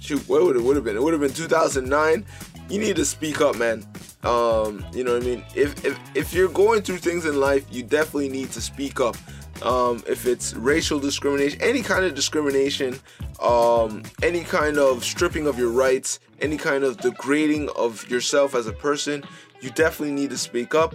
Shoot, 0.00 0.26
what 0.28 0.42
would 0.42 0.56
it 0.56 0.62
would 0.62 0.76
have 0.76 0.84
been? 0.84 0.96
It 0.96 1.02
would 1.02 1.12
have 1.12 1.20
been 1.20 1.32
2009. 1.32 2.24
You 2.70 2.78
need 2.78 2.96
to 2.96 3.04
speak 3.04 3.40
up, 3.40 3.56
man. 3.56 3.86
Um, 4.22 4.84
you 4.92 5.04
know 5.04 5.14
what 5.14 5.22
I 5.22 5.26
mean? 5.26 5.44
If, 5.54 5.84
if 5.84 5.98
if 6.14 6.32
you're 6.32 6.48
going 6.48 6.82
through 6.82 6.98
things 6.98 7.26
in 7.26 7.40
life, 7.40 7.64
you 7.70 7.82
definitely 7.82 8.28
need 8.28 8.50
to 8.52 8.60
speak 8.60 9.00
up. 9.00 9.16
Um, 9.62 10.02
if 10.06 10.26
it's 10.26 10.54
racial 10.54 10.98
discrimination, 10.98 11.60
any 11.60 11.82
kind 11.82 12.04
of 12.04 12.14
discrimination, 12.14 12.98
um, 13.40 14.02
any 14.22 14.42
kind 14.42 14.78
of 14.78 15.04
stripping 15.04 15.46
of 15.46 15.58
your 15.58 15.70
rights, 15.70 16.18
any 16.40 16.56
kind 16.56 16.84
of 16.84 16.96
degrading 16.98 17.68
of 17.76 18.08
yourself 18.08 18.54
as 18.54 18.66
a 18.66 18.72
person, 18.72 19.22
you 19.60 19.70
definitely 19.70 20.14
need 20.14 20.30
to 20.30 20.38
speak 20.38 20.74
up. 20.74 20.94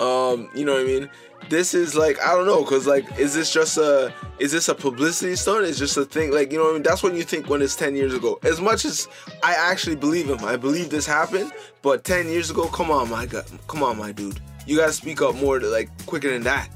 Um, 0.00 0.48
you 0.54 0.64
know 0.64 0.72
what 0.72 0.82
I 0.82 0.84
mean? 0.84 1.10
This 1.48 1.74
is 1.74 1.94
like 1.94 2.20
I 2.22 2.34
don't 2.34 2.46
know, 2.46 2.64
cause 2.64 2.86
like, 2.86 3.18
is 3.18 3.34
this 3.34 3.52
just 3.52 3.76
a 3.76 4.12
is 4.38 4.52
this 4.52 4.68
a 4.68 4.74
publicity 4.74 5.36
stunt? 5.36 5.64
Is 5.64 5.78
just 5.78 5.96
a 5.96 6.04
thing? 6.04 6.32
Like 6.32 6.52
you 6.52 6.58
know 6.58 6.64
what 6.64 6.70
I 6.70 6.74
mean? 6.74 6.82
That's 6.82 7.02
what 7.02 7.14
you 7.14 7.22
think 7.22 7.48
when 7.48 7.60
it's 7.60 7.76
ten 7.76 7.94
years 7.96 8.14
ago. 8.14 8.38
As 8.42 8.60
much 8.60 8.84
as 8.84 9.08
I 9.42 9.54
actually 9.54 9.96
believe 9.96 10.28
him, 10.28 10.44
I 10.44 10.56
believe 10.56 10.90
this 10.90 11.06
happened. 11.06 11.52
But 11.82 12.04
ten 12.04 12.28
years 12.28 12.50
ago, 12.50 12.66
come 12.68 12.90
on, 12.90 13.10
my 13.10 13.26
god, 13.26 13.46
come 13.68 13.82
on, 13.82 13.98
my 13.98 14.12
dude, 14.12 14.40
you 14.66 14.76
gotta 14.76 14.92
speak 14.92 15.22
up 15.22 15.34
more 15.36 15.58
to 15.58 15.66
like 15.66 15.90
quicker 16.06 16.30
than 16.30 16.42
that. 16.42 16.70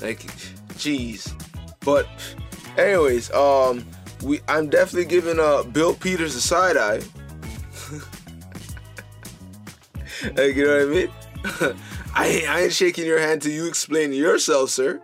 Like, 0.00 0.20
jeez, 0.74 1.32
But, 1.80 2.06
anyways, 2.76 3.30
um, 3.32 3.84
we 4.22 4.40
I'm 4.48 4.70
definitely 4.70 5.06
giving 5.06 5.38
uh 5.38 5.62
Bill 5.64 5.94
Peters 5.94 6.34
a 6.34 6.40
side 6.40 6.76
eye. 6.76 7.00
like, 10.36 10.56
you 10.56 10.66
know 10.66 10.78
what 10.78 10.82
I 10.82 10.86
mean? 10.86 11.10
I 12.14 12.26
ain't, 12.26 12.48
I 12.48 12.60
ain't 12.62 12.72
shaking 12.72 13.06
your 13.06 13.18
hand 13.18 13.42
till 13.42 13.52
you 13.52 13.66
explain 13.66 14.12
yourself, 14.12 14.70
sir. 14.70 15.02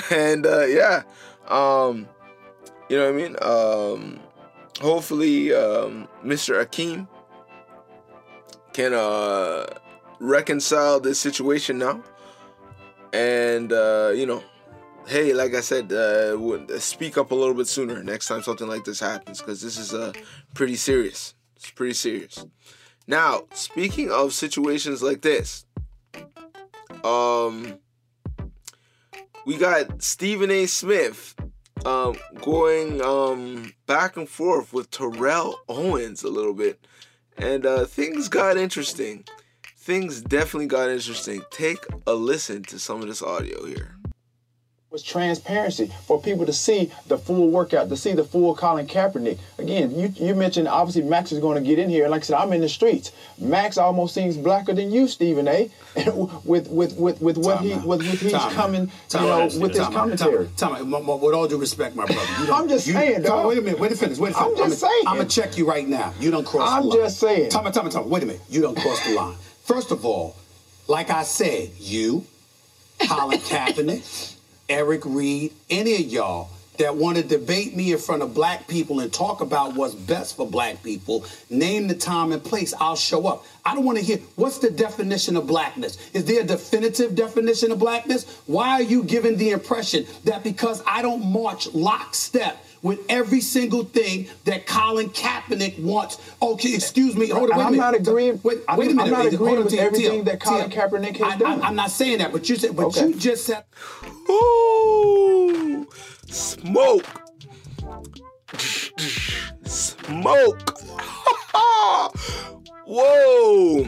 and 0.10 0.46
uh, 0.46 0.66
yeah, 0.66 1.02
um, 1.48 2.06
you 2.88 2.96
know 2.96 3.10
what 3.10 3.14
I 3.14 3.16
mean. 3.16 3.36
Um, 3.40 4.20
hopefully, 4.80 5.52
um, 5.54 6.08
Mr. 6.24 6.60
Akim 6.60 7.08
can 8.72 8.92
uh, 8.92 9.66
reconcile 10.18 11.00
this 11.00 11.18
situation 11.18 11.78
now, 11.78 12.02
and 13.12 13.72
uh, 13.72 14.12
you 14.14 14.26
know, 14.26 14.42
hey, 15.06 15.32
like 15.32 15.54
I 15.54 15.60
said, 15.60 15.92
uh, 15.92 16.78
speak 16.78 17.16
up 17.16 17.30
a 17.30 17.34
little 17.34 17.54
bit 17.54 17.66
sooner 17.66 18.02
next 18.02 18.28
time 18.28 18.42
something 18.42 18.68
like 18.68 18.84
this 18.84 19.00
happens, 19.00 19.40
because 19.40 19.60
this 19.62 19.78
is 19.78 19.94
uh, 19.94 20.12
pretty 20.54 20.76
serious. 20.76 21.34
It's 21.56 21.70
pretty 21.70 21.94
serious. 21.94 22.44
Now, 23.06 23.44
speaking 23.54 24.10
of 24.10 24.32
situations 24.32 25.02
like 25.02 25.22
this, 25.22 25.64
um, 27.02 27.78
we 29.46 29.56
got 29.56 30.02
Stephen 30.02 30.50
A. 30.50 30.66
Smith 30.66 31.34
um, 31.86 32.16
going 32.42 33.00
um, 33.00 33.72
back 33.86 34.16
and 34.16 34.28
forth 34.28 34.72
with 34.72 34.90
Terrell 34.90 35.58
Owens 35.68 36.22
a 36.22 36.28
little 36.28 36.54
bit, 36.54 36.86
and 37.36 37.64
uh, 37.64 37.86
things 37.86 38.28
got 38.28 38.56
interesting. 38.56 39.24
Things 39.88 40.20
definitely 40.20 40.66
got 40.66 40.90
interesting. 40.90 41.40
Take 41.50 41.78
a 42.06 42.12
listen 42.12 42.62
to 42.64 42.78
some 42.78 43.00
of 43.00 43.08
this 43.08 43.22
audio 43.22 43.64
here 43.64 43.94
was 44.90 45.02
transparency 45.02 45.92
for 46.06 46.20
people 46.20 46.46
to 46.46 46.52
see 46.52 46.90
the 47.08 47.18
full 47.18 47.50
workout, 47.50 47.90
to 47.90 47.96
see 47.96 48.12
the 48.14 48.24
full 48.24 48.54
Colin 48.54 48.86
Kaepernick. 48.86 49.38
Again, 49.58 49.94
you, 49.98 50.08
you 50.16 50.34
mentioned 50.34 50.66
obviously 50.66 51.02
Max 51.02 51.30
is 51.30 51.40
going 51.40 51.62
to 51.62 51.66
get 51.66 51.78
in 51.78 51.90
here. 51.90 52.04
And 52.04 52.10
like 52.10 52.22
I 52.22 52.24
said, 52.24 52.36
I'm 52.38 52.52
in 52.54 52.62
the 52.62 52.68
streets. 52.70 53.12
Max 53.38 53.76
almost 53.76 54.14
seems 54.14 54.36
blacker 54.38 54.72
than 54.72 54.90
you, 54.90 55.06
Stephen 55.06 55.46
A. 55.46 55.70
with 56.44 56.68
with 56.68 56.96
with 56.96 57.20
with 57.20 57.36
what 57.38 57.60
he 57.60 57.74
with, 57.74 57.84
with 57.84 58.20
he's 58.20 58.32
time 58.32 58.52
coming, 58.52 58.90
time 59.08 59.22
you 59.24 59.28
know, 59.28 59.40
out. 59.42 59.54
with 59.54 59.70
his 59.72 59.80
Time 59.80 59.92
commentary. 59.92 60.48
Time 60.56 60.72
out. 60.72 60.78
Time 60.78 60.94
out. 61.10 61.20
With 61.20 61.34
all 61.34 61.48
due 61.48 61.58
respect, 61.58 61.94
my 61.94 62.06
brother. 62.06 62.44
You 62.44 62.52
I'm 62.54 62.68
just 62.68 62.86
you- 62.86 62.92
saying, 62.94 63.22
time 63.24 63.32
out. 63.32 63.36
dog. 63.42 63.46
Wait 63.48 63.58
a 63.58 63.62
minute. 63.62 63.80
Wait 63.80 63.92
a 63.92 63.96
finish. 63.96 64.18
Wait 64.18 64.34
a 64.34 64.38
I'm 64.38 64.54
finish. 64.54 64.68
just 64.70 64.80
saying. 64.80 65.02
I'm 65.06 65.16
gonna 65.16 65.28
check 65.28 65.58
you 65.58 65.68
right 65.68 65.86
now. 65.86 66.14
You 66.20 66.30
don't 66.30 66.46
cross 66.46 66.70
I'm 66.70 66.82
the 66.84 66.88
line. 66.88 66.98
just 66.98 67.18
saying. 67.20 67.50
Time 67.50 67.66
out. 67.66 67.74
Time 67.74 67.86
out. 67.86 67.92
Time. 67.92 68.08
Wait 68.08 68.22
a 68.22 68.26
minute. 68.26 68.42
You 68.48 68.62
don't 68.62 68.76
cross 68.78 69.06
the 69.06 69.14
line. 69.14 69.36
First 69.68 69.90
of 69.90 70.06
all, 70.06 70.34
like 70.86 71.10
I 71.10 71.24
said, 71.24 71.72
you, 71.78 72.24
Colin 73.06 73.38
Kaepernick, 73.50 74.34
Eric 74.66 75.02
Reid, 75.04 75.52
any 75.68 75.96
of 75.96 76.00
y'all 76.00 76.48
that 76.78 76.96
want 76.96 77.18
to 77.18 77.22
debate 77.22 77.76
me 77.76 77.92
in 77.92 77.98
front 77.98 78.22
of 78.22 78.32
black 78.32 78.66
people 78.66 79.00
and 79.00 79.12
talk 79.12 79.42
about 79.42 79.74
what's 79.74 79.94
best 79.94 80.38
for 80.38 80.46
black 80.46 80.82
people, 80.82 81.26
name 81.50 81.86
the 81.86 81.94
time 81.94 82.32
and 82.32 82.42
place, 82.42 82.72
I'll 82.80 82.96
show 82.96 83.26
up. 83.26 83.44
I 83.62 83.74
don't 83.74 83.84
want 83.84 83.98
to 83.98 84.04
hear 84.04 84.16
what's 84.36 84.56
the 84.56 84.70
definition 84.70 85.36
of 85.36 85.46
blackness? 85.46 85.98
Is 86.14 86.24
there 86.24 86.40
a 86.40 86.46
definitive 86.46 87.14
definition 87.14 87.70
of 87.70 87.78
blackness? 87.78 88.24
Why 88.46 88.70
are 88.70 88.82
you 88.82 89.02
giving 89.02 89.36
the 89.36 89.50
impression 89.50 90.06
that 90.24 90.42
because 90.42 90.82
I 90.86 91.02
don't 91.02 91.26
march 91.26 91.66
lockstep 91.74 92.56
with 92.82 93.00
every 93.08 93.40
single 93.40 93.84
thing 93.84 94.28
that 94.44 94.66
Colin 94.66 95.10
Kaepernick 95.10 95.78
wants? 95.82 96.18
Okay, 96.40 96.74
excuse 96.74 97.16
me. 97.16 97.28
Hold 97.28 97.50
on. 97.50 97.58
Wait 97.58 97.62
a 97.64 97.66
I'm 97.66 97.72
minute. 97.72 97.82
not 97.84 97.94
agreeing- 97.94 98.40
Wait, 98.42 98.58
I'm- 98.68 98.78
wait 98.78 98.86
a 98.88 98.90
I'm 98.90 98.96
minute. 98.96 99.10
not 99.10 99.20
Hold 99.22 99.34
agreeing 99.34 99.56
on, 99.58 99.64
with 99.64 99.72
Tia, 99.72 99.82
everything 99.82 100.10
Tia, 100.12 100.22
that 100.24 100.40
Colin 100.40 100.70
Tia. 100.70 100.80
Kaepernick 100.88 101.16
has 101.18 101.32
I, 101.34 101.36
done. 101.36 101.62
I, 101.62 101.66
I'm 101.68 101.76
not 101.76 101.90
saying 101.90 102.18
that, 102.18 102.32
but 102.32 102.48
you 102.48 102.56
said, 102.56 102.74
but 102.76 102.86
Okay. 102.86 103.08
you 103.08 103.14
just 103.14 103.44
said. 103.46 103.64
Ooh, 104.30 105.86
smoke. 106.26 107.04
Smoke. 109.64 110.78
Whoa. 112.86 113.84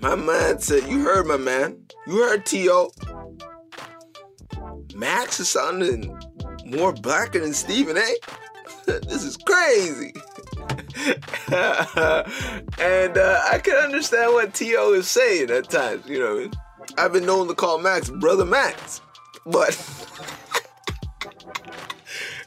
My 0.00 0.16
man 0.16 0.58
said, 0.58 0.84
you 0.88 1.00
heard 1.04 1.26
my 1.26 1.36
man. 1.36 1.84
You 2.06 2.22
heard 2.22 2.44
T.O. 2.44 2.90
Max 4.94 5.38
is 5.40 5.48
sounding 5.48 6.18
more 6.72 6.92
blacker 6.92 7.40
than 7.40 7.54
Stephen 7.54 7.96
A. 7.96 8.14
this 8.86 9.24
is 9.24 9.36
crazy. 9.36 10.12
and 11.48 13.18
uh, 13.18 13.40
I 13.50 13.60
can 13.62 13.76
understand 13.76 14.32
what 14.32 14.54
T.O. 14.54 14.92
is 14.94 15.08
saying 15.08 15.50
at 15.50 15.68
times, 15.68 16.06
you 16.06 16.18
know. 16.18 16.50
I've 16.98 17.12
been 17.12 17.26
known 17.26 17.48
to 17.48 17.54
call 17.54 17.78
Max 17.78 18.10
Brother 18.10 18.44
Max. 18.44 19.00
But 19.46 19.76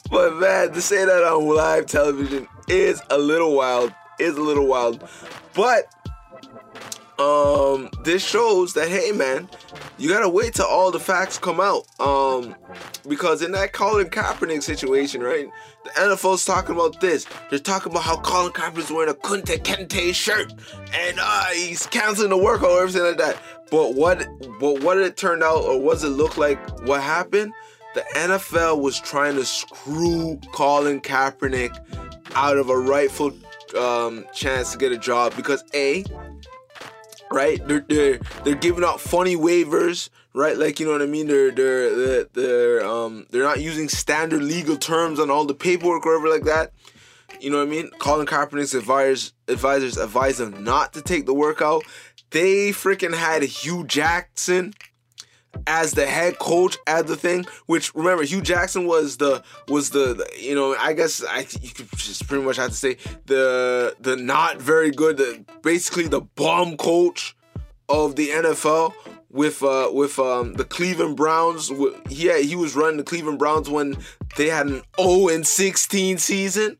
But 0.09 0.35
man, 0.35 0.71
to 0.73 0.81
say 0.81 1.03
that 1.03 1.23
on 1.23 1.47
live 1.47 1.87
television 1.87 2.47
is 2.67 3.01
a 3.09 3.17
little 3.17 3.55
wild. 3.55 3.93
Is 4.19 4.37
a 4.37 4.41
little 4.41 4.67
wild. 4.67 5.03
But 5.53 5.85
um 7.19 7.89
this 8.03 8.25
shows 8.25 8.73
that 8.73 8.87
hey 8.87 9.11
man, 9.11 9.49
you 9.97 10.09
gotta 10.09 10.29
wait 10.29 10.53
till 10.53 10.65
all 10.65 10.91
the 10.91 10.99
facts 10.99 11.37
come 11.37 11.59
out. 11.59 11.85
Um 11.99 12.55
because 13.05 13.41
in 13.41 13.51
that 13.53 13.73
Colin 13.73 14.09
Kaepernick 14.09 14.63
situation, 14.63 15.21
right? 15.21 15.47
The 15.83 15.89
NFL's 15.91 16.45
talking 16.45 16.75
about 16.75 16.99
this. 16.99 17.25
They're 17.49 17.59
talking 17.59 17.91
about 17.91 18.03
how 18.03 18.17
Colin 18.17 18.51
Kaepernick's 18.51 18.91
wearing 18.91 19.09
a 19.09 19.13
Kunta 19.13 19.57
Kinte 19.57 20.13
shirt 20.13 20.51
and 20.93 21.17
uh 21.19 21.45
he's 21.47 21.85
canceling 21.87 22.29
the 22.29 22.37
workout 22.37 22.71
or 22.71 22.81
everything 22.81 23.03
like 23.03 23.17
that. 23.17 23.37
But 23.71 23.95
what 23.95 24.27
but 24.59 24.81
what 24.81 24.95
did 24.95 25.05
it 25.05 25.17
turn 25.17 25.43
out 25.43 25.63
or 25.63 25.79
what 25.79 26.03
it 26.03 26.07
look 26.07 26.37
like 26.37 26.57
what 26.81 27.01
happened? 27.01 27.53
The 27.93 28.03
NFL 28.15 28.81
was 28.81 28.99
trying 28.99 29.35
to 29.35 29.45
screw 29.45 30.37
Colin 30.51 30.99
Kaepernick 30.99 31.77
out 32.35 32.57
of 32.57 32.69
a 32.69 32.77
rightful 32.77 33.31
um, 33.77 34.25
chance 34.33 34.73
to 34.73 34.77
get 34.77 34.91
a 34.91 34.97
job 34.97 35.33
because 35.35 35.63
a 35.73 36.03
right 37.31 37.65
they're, 37.67 37.85
they're 37.87 38.19
they're 38.43 38.55
giving 38.55 38.83
out 38.83 38.99
funny 38.99 39.35
waivers 39.35 40.09
right? 40.35 40.57
Like 40.57 40.79
you 40.79 40.85
know 40.85 40.91
what 40.91 41.01
i 41.01 41.05
mean? 41.07 41.27
They're 41.27 41.51
they're 41.51 42.23
they're, 42.25 42.85
um 42.85 43.25
they're 43.31 43.43
not 43.43 43.61
using 43.61 43.89
standard 43.89 44.43
legal 44.43 44.77
terms 44.77 45.19
on 45.19 45.31
all 45.31 45.45
the 45.45 45.55
paperwork 45.55 46.05
or 46.05 46.19
whatever 46.19 46.29
like 46.29 46.43
that. 46.45 46.73
You 47.41 47.49
know 47.49 47.57
what 47.57 47.67
i 47.67 47.71
mean? 47.71 47.89
Colin 47.99 48.27
kaepernick's 48.27 48.73
advisors 48.73 49.33
advisors 49.47 49.97
advise 49.97 50.37
them 50.37 50.63
not 50.63 50.93
to 50.93 51.01
take 51.01 51.25
the 51.25 51.33
workout. 51.33 51.83
They 52.31 52.69
freaking 52.71 53.15
had 53.15 53.41
hue 53.43 53.85
jackson 53.85 54.73
as 55.67 55.93
the 55.93 56.05
head 56.05 56.37
coach 56.37 56.77
at 56.85 57.07
the 57.07 57.15
thing 57.15 57.45
which 57.65 57.95
remember 57.95 58.23
hue 58.25 58.41
jackson 58.41 58.85
was 58.85 59.15
the 59.17 59.41
was 59.69 59.91
the, 59.91 60.13
the- 60.13 60.29
you 60.37 60.53
know 60.53 60.75
i 60.75 60.91
guess 60.91 61.23
i 61.23 61.47
you 61.61 61.69
could 61.69 61.87
just 61.95 62.27
pretty 62.27 62.43
much 62.43 62.57
have 62.57 62.71
to 62.71 62.75
say 62.75 62.97
the 63.25 63.95
the 64.01 64.17
not 64.17 64.61
very 64.61 64.91
good 64.91 65.15
the 65.15 65.45
basically 65.61 66.09
the 66.09 66.19
bomb 66.19 66.75
coach 66.75 67.37
of 67.87 68.17
the 68.17 68.27
nfl 68.31 68.93
with 69.35 69.61
uh 69.61 69.89
with 69.91 70.17
um 70.17 70.53
the 70.53 70.63
cleveland 70.63 71.17
browns 71.17 71.69
yeah 72.09 72.37
he 72.37 72.55
was 72.55 72.73
running 72.73 72.95
the 72.95 73.03
cleveland 73.03 73.37
browns 73.37 73.69
when 73.69 73.97
they 74.37 74.47
had 74.47 74.67
an 74.67 74.81
0 74.99 75.27
and 75.27 75.45
16 75.45 76.17
season. 76.17 76.77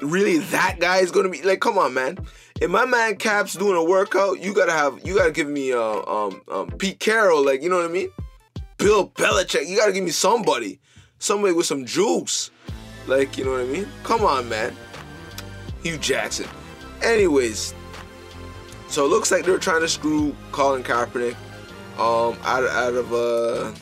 Really 0.00 0.38
that 0.38 0.78
guy 0.78 0.98
is 0.98 1.10
gonna 1.10 1.28
be 1.28 1.42
like 1.42 1.60
come 1.60 1.76
on 1.76 1.92
man. 1.92 2.18
If 2.60 2.70
my 2.70 2.84
man 2.84 3.16
cap's 3.16 3.54
doing 3.54 3.76
a 3.76 3.82
workout 3.82 4.40
you 4.40 4.54
gotta 4.54 4.72
have 4.72 5.04
you 5.04 5.16
gotta 5.16 5.32
give 5.32 5.48
me 5.48 5.72
uh 5.72 6.02
um, 6.02 6.40
um 6.48 6.70
pete 6.78 7.00
carroll 7.00 7.44
like 7.44 7.62
you 7.62 7.68
know 7.68 7.76
what 7.76 7.84
i 7.84 7.92
mean? 7.92 8.10
Bill 8.76 9.08
belichick 9.10 9.66
you 9.66 9.76
gotta 9.76 9.92
give 9.92 10.04
me 10.04 10.12
somebody. 10.12 10.78
Somebody 11.18 11.52
with 11.52 11.66
some 11.66 11.84
juice. 11.84 12.52
Like 13.08 13.36
you 13.36 13.44
know 13.44 13.52
what 13.52 13.62
i 13.62 13.64
mean? 13.64 13.88
Come 14.04 14.24
on 14.24 14.48
man. 14.48 14.74
Hue 15.82 15.98
jackson. 15.98 16.46
Anyways 17.02 17.74
so 18.88 19.04
it 19.04 19.08
looks 19.08 19.30
like 19.30 19.44
they're 19.44 19.58
trying 19.58 19.82
to 19.82 19.88
screw 19.88 20.34
colin 20.50 20.82
kaepernick 20.82 21.36
um 21.98 22.36
out, 22.44 22.64
out 22.64 22.94
of 22.94 23.12
a 23.12 23.74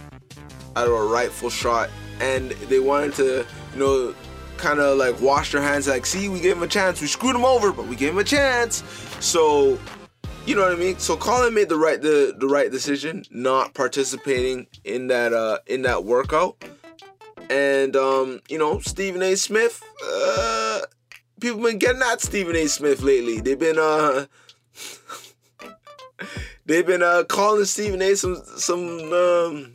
out 0.76 0.86
of 0.86 0.92
a 0.92 1.04
rightful 1.04 1.50
shot. 1.50 1.90
And 2.20 2.50
they 2.52 2.78
wanted 2.78 3.14
to 3.14 3.46
you 3.72 3.78
know 3.78 4.14
kind 4.56 4.80
of 4.80 4.96
like 4.96 5.20
wash 5.20 5.52
their 5.52 5.60
hands 5.60 5.86
like 5.86 6.06
see 6.06 6.28
we 6.28 6.40
gave 6.40 6.56
him 6.56 6.62
a 6.62 6.68
chance. 6.68 7.00
We 7.00 7.06
screwed 7.06 7.36
him 7.36 7.44
over 7.44 7.72
but 7.72 7.86
we 7.86 7.96
gave 7.96 8.12
him 8.12 8.18
a 8.18 8.24
chance. 8.24 8.82
So 9.20 9.78
you 10.46 10.54
know 10.54 10.62
what 10.62 10.72
i 10.72 10.76
mean? 10.76 10.98
So 10.98 11.16
colin 11.16 11.54
made 11.54 11.68
the 11.68 11.76
right 11.76 12.00
the, 12.00 12.34
the 12.38 12.46
right 12.46 12.70
decision 12.70 13.24
not 13.30 13.74
participating 13.74 14.66
in 14.84 15.08
that 15.08 15.32
uh 15.32 15.58
in 15.66 15.82
that 15.82 16.04
workout. 16.04 16.64
And 17.50 17.96
um 17.96 18.40
you 18.48 18.58
know 18.58 18.80
stephen 18.80 19.22
a. 19.22 19.34
Smith 19.34 19.82
uh 20.04 20.80
people 21.40 21.62
been 21.62 21.78
getting 21.78 22.02
at 22.02 22.20
stephen 22.20 22.56
a. 22.56 22.66
Smith 22.66 23.02
lately. 23.02 23.40
They've 23.40 23.58
been 23.58 23.78
uh 23.78 24.26
they've 26.66 26.86
been 26.86 27.02
uh 27.02 27.24
calling 27.24 27.64
stephen 27.64 28.02
a 28.02 28.14
some 28.14 28.42
some 28.56 29.12
um 29.12 29.72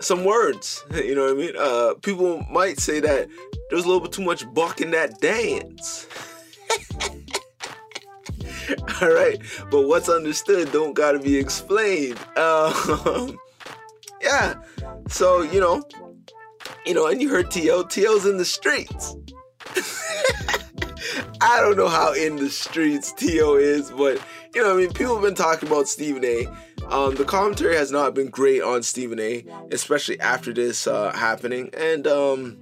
some 0.00 0.24
words. 0.24 0.84
You 0.94 1.14
know 1.14 1.26
what 1.26 1.32
I 1.32 1.36
mean? 1.36 1.54
Uh, 1.58 1.94
people 2.02 2.44
might 2.50 2.78
say 2.78 3.00
that 3.00 3.28
there's 3.68 3.84
a 3.84 3.86
little 3.86 4.00
bit 4.00 4.12
too 4.12 4.22
much 4.22 4.52
buck 4.52 4.80
in 4.80 4.90
that 4.90 5.20
dance. 5.20 6.06
All 9.02 9.10
right, 9.10 9.38
but 9.70 9.88
what's 9.88 10.08
understood 10.08 10.70
don't 10.72 10.94
gotta 10.94 11.18
be 11.18 11.36
explained. 11.36 12.18
Um, 12.36 13.38
yeah, 14.22 14.54
so 15.08 15.42
you 15.42 15.60
know, 15.60 15.82
you 16.84 16.94
know, 16.94 17.06
and 17.06 17.20
you 17.22 17.28
heard 17.30 17.50
T.O. 17.50 17.84
T.O.'s 17.84 18.26
in 18.26 18.36
the 18.36 18.44
streets. 18.44 19.16
I 21.40 21.60
don't 21.60 21.76
know 21.76 21.88
how 21.88 22.12
in 22.12 22.36
the 22.36 22.50
streets 22.50 23.12
T.O. 23.12 23.56
is, 23.56 23.90
but 23.90 24.20
you 24.54 24.62
know, 24.62 24.74
I 24.74 24.76
mean, 24.76 24.92
people 24.92 25.14
have 25.14 25.22
been 25.22 25.34
talking 25.34 25.68
about 25.68 25.88
Stephen 25.88 26.24
A. 26.24 26.46
Um, 26.88 27.14
the 27.14 27.24
commentary 27.24 27.76
has 27.76 27.92
not 27.92 28.14
been 28.14 28.28
great 28.28 28.62
on 28.62 28.82
Stephen 28.82 29.20
A, 29.20 29.44
especially 29.70 30.18
after 30.20 30.52
this 30.52 30.86
uh, 30.86 31.12
happening, 31.12 31.70
and 31.74 32.06
um, 32.06 32.58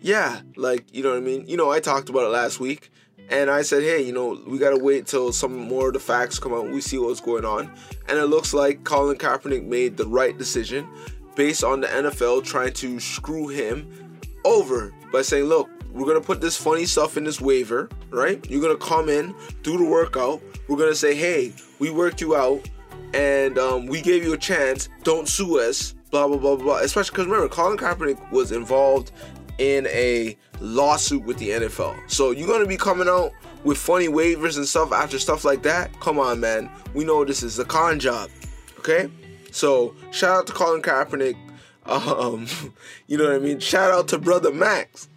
yeah, 0.00 0.40
like 0.56 0.92
you 0.94 1.02
know 1.02 1.10
what 1.10 1.18
I 1.18 1.20
mean. 1.20 1.46
You 1.46 1.56
know, 1.56 1.70
I 1.70 1.80
talked 1.80 2.08
about 2.08 2.24
it 2.24 2.30
last 2.30 2.60
week, 2.60 2.90
and 3.28 3.50
I 3.50 3.62
said, 3.62 3.82
hey, 3.82 4.00
you 4.00 4.12
know, 4.12 4.40
we 4.46 4.58
gotta 4.58 4.78
wait 4.78 5.06
till 5.06 5.32
some 5.32 5.56
more 5.56 5.88
of 5.88 5.94
the 5.94 6.00
facts 6.00 6.38
come 6.38 6.54
out. 6.54 6.70
We 6.70 6.80
see 6.80 6.98
what's 6.98 7.20
going 7.20 7.44
on, 7.44 7.70
and 8.08 8.18
it 8.18 8.26
looks 8.26 8.54
like 8.54 8.84
Colin 8.84 9.18
Kaepernick 9.18 9.66
made 9.66 9.96
the 9.96 10.06
right 10.06 10.36
decision 10.36 10.88
based 11.34 11.62
on 11.62 11.80
the 11.80 11.88
NFL 11.88 12.44
trying 12.44 12.72
to 12.72 12.98
screw 12.98 13.48
him 13.48 14.20
over 14.44 14.94
by 15.12 15.22
saying, 15.22 15.44
look, 15.44 15.68
we're 15.92 16.06
gonna 16.06 16.20
put 16.20 16.40
this 16.40 16.56
funny 16.56 16.86
stuff 16.86 17.16
in 17.16 17.24
this 17.24 17.40
waiver, 17.40 17.88
right? 18.10 18.44
You're 18.50 18.62
gonna 18.62 18.76
come 18.76 19.08
in, 19.08 19.34
do 19.62 19.76
the 19.76 19.84
workout. 19.84 20.40
We're 20.68 20.76
gonna 20.76 20.94
say, 20.94 21.14
hey, 21.14 21.52
we 21.78 21.90
worked 21.90 22.20
you 22.20 22.36
out, 22.36 22.68
and 23.14 23.58
um, 23.58 23.86
we 23.86 24.00
gave 24.00 24.22
you 24.22 24.32
a 24.34 24.38
chance. 24.38 24.88
Don't 25.02 25.28
sue 25.28 25.58
us. 25.60 25.94
Blah 26.10 26.28
blah 26.28 26.36
blah 26.36 26.56
blah. 26.56 26.78
Especially 26.78 27.10
because 27.10 27.26
remember, 27.26 27.48
Colin 27.48 27.78
Kaepernick 27.78 28.30
was 28.30 28.52
involved 28.52 29.12
in 29.58 29.86
a 29.88 30.36
lawsuit 30.60 31.24
with 31.24 31.38
the 31.38 31.50
NFL. 31.50 31.98
So 32.10 32.30
you're 32.30 32.48
gonna 32.48 32.66
be 32.66 32.76
coming 32.76 33.08
out 33.08 33.32
with 33.64 33.78
funny 33.78 34.08
waivers 34.08 34.56
and 34.56 34.66
stuff 34.66 34.92
after 34.92 35.18
stuff 35.18 35.44
like 35.44 35.62
that. 35.62 35.98
Come 36.00 36.18
on, 36.18 36.40
man. 36.40 36.70
We 36.94 37.04
know 37.04 37.24
this 37.24 37.42
is 37.42 37.58
a 37.58 37.64
con 37.64 37.98
job. 37.98 38.30
Okay. 38.78 39.10
So 39.50 39.94
shout 40.10 40.38
out 40.38 40.46
to 40.46 40.52
Colin 40.52 40.82
Kaepernick. 40.82 41.36
Um, 41.88 42.46
you 43.06 43.16
know 43.16 43.24
what 43.24 43.36
I 43.36 43.38
mean? 43.38 43.60
Shout 43.60 43.90
out 43.90 44.08
to 44.08 44.18
brother 44.18 44.52
Max. 44.52 45.08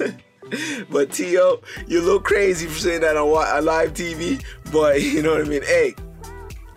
but 0.90 1.18
you're 1.18 1.58
a 1.86 1.86
little 1.88 2.20
crazy 2.20 2.66
for 2.66 2.78
saying 2.78 3.00
that 3.00 3.16
on, 3.16 3.28
on 3.28 3.64
live 3.64 3.94
TV. 3.94 4.42
But 4.72 5.02
you 5.02 5.22
know 5.22 5.32
what 5.32 5.42
I 5.42 5.48
mean? 5.48 5.62
Hey, 5.62 5.94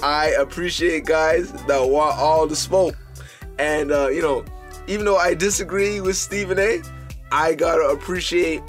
I 0.02 0.30
appreciate 0.40 1.06
guys 1.06 1.52
that 1.52 1.90
want 1.90 2.18
all 2.18 2.48
the 2.48 2.56
smoke. 2.56 2.96
And 3.58 3.92
uh, 3.92 4.08
you 4.10 4.22
know, 4.22 4.46
even 4.88 5.06
though 5.06 5.18
I 5.18 5.34
disagree 5.34 6.02
with 6.02 6.16
Stephen 6.16 6.60
A., 6.60 6.82
I 7.32 7.54
gotta 7.54 7.84
appreciate 7.90 8.62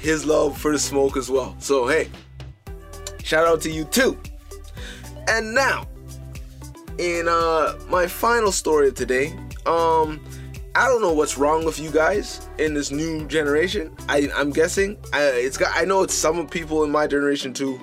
his 0.00 0.26
love 0.26 0.58
for 0.58 0.72
the 0.72 0.78
smoke 0.78 1.16
as 1.16 1.30
well. 1.30 1.56
So 1.58 1.86
hey, 1.86 2.10
shout 3.22 3.46
out 3.46 3.60
to 3.62 3.70
you 3.70 3.84
too. 3.84 4.18
And 5.28 5.54
now, 5.54 5.86
in 6.98 7.28
uh 7.28 7.78
my 7.88 8.06
final 8.06 8.52
story 8.52 8.88
of 8.88 8.94
today, 8.94 9.34
um 9.64 10.20
I 10.74 10.86
don't 10.86 11.02
know 11.02 11.12
what's 11.12 11.36
wrong 11.36 11.66
with 11.66 11.78
you 11.78 11.90
guys 11.90 12.48
in 12.58 12.72
this 12.72 12.90
new 12.90 13.26
generation. 13.26 13.94
I 14.08 14.30
I'm 14.34 14.50
guessing 14.50 14.96
I, 15.12 15.24
it's 15.24 15.58
got 15.58 15.70
I 15.76 15.84
know 15.84 16.02
it's 16.02 16.14
some 16.14 16.48
people 16.48 16.82
in 16.84 16.90
my 16.90 17.06
generation 17.06 17.52
too, 17.52 17.78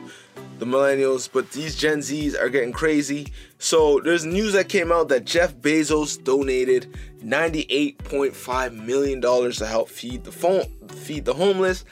the 0.57 0.65
millennials, 0.65 1.29
but 1.31 1.51
these 1.51 1.75
Gen 1.75 1.99
Zs 1.99 2.39
are 2.39 2.49
getting 2.49 2.71
crazy. 2.71 3.31
So 3.59 3.99
there's 3.99 4.25
news 4.25 4.53
that 4.53 4.69
came 4.69 4.91
out 4.91 5.07
that 5.09 5.25
Jeff 5.25 5.55
Bezos 5.55 6.23
donated 6.23 6.97
98.5 7.23 8.85
million 8.85 9.19
dollars 9.19 9.57
to 9.57 9.67
help 9.67 9.89
feed 9.89 10.23
the 10.23 10.31
phone 10.31 10.63
feed 10.89 11.25
the 11.25 11.33
homeless 11.33 11.85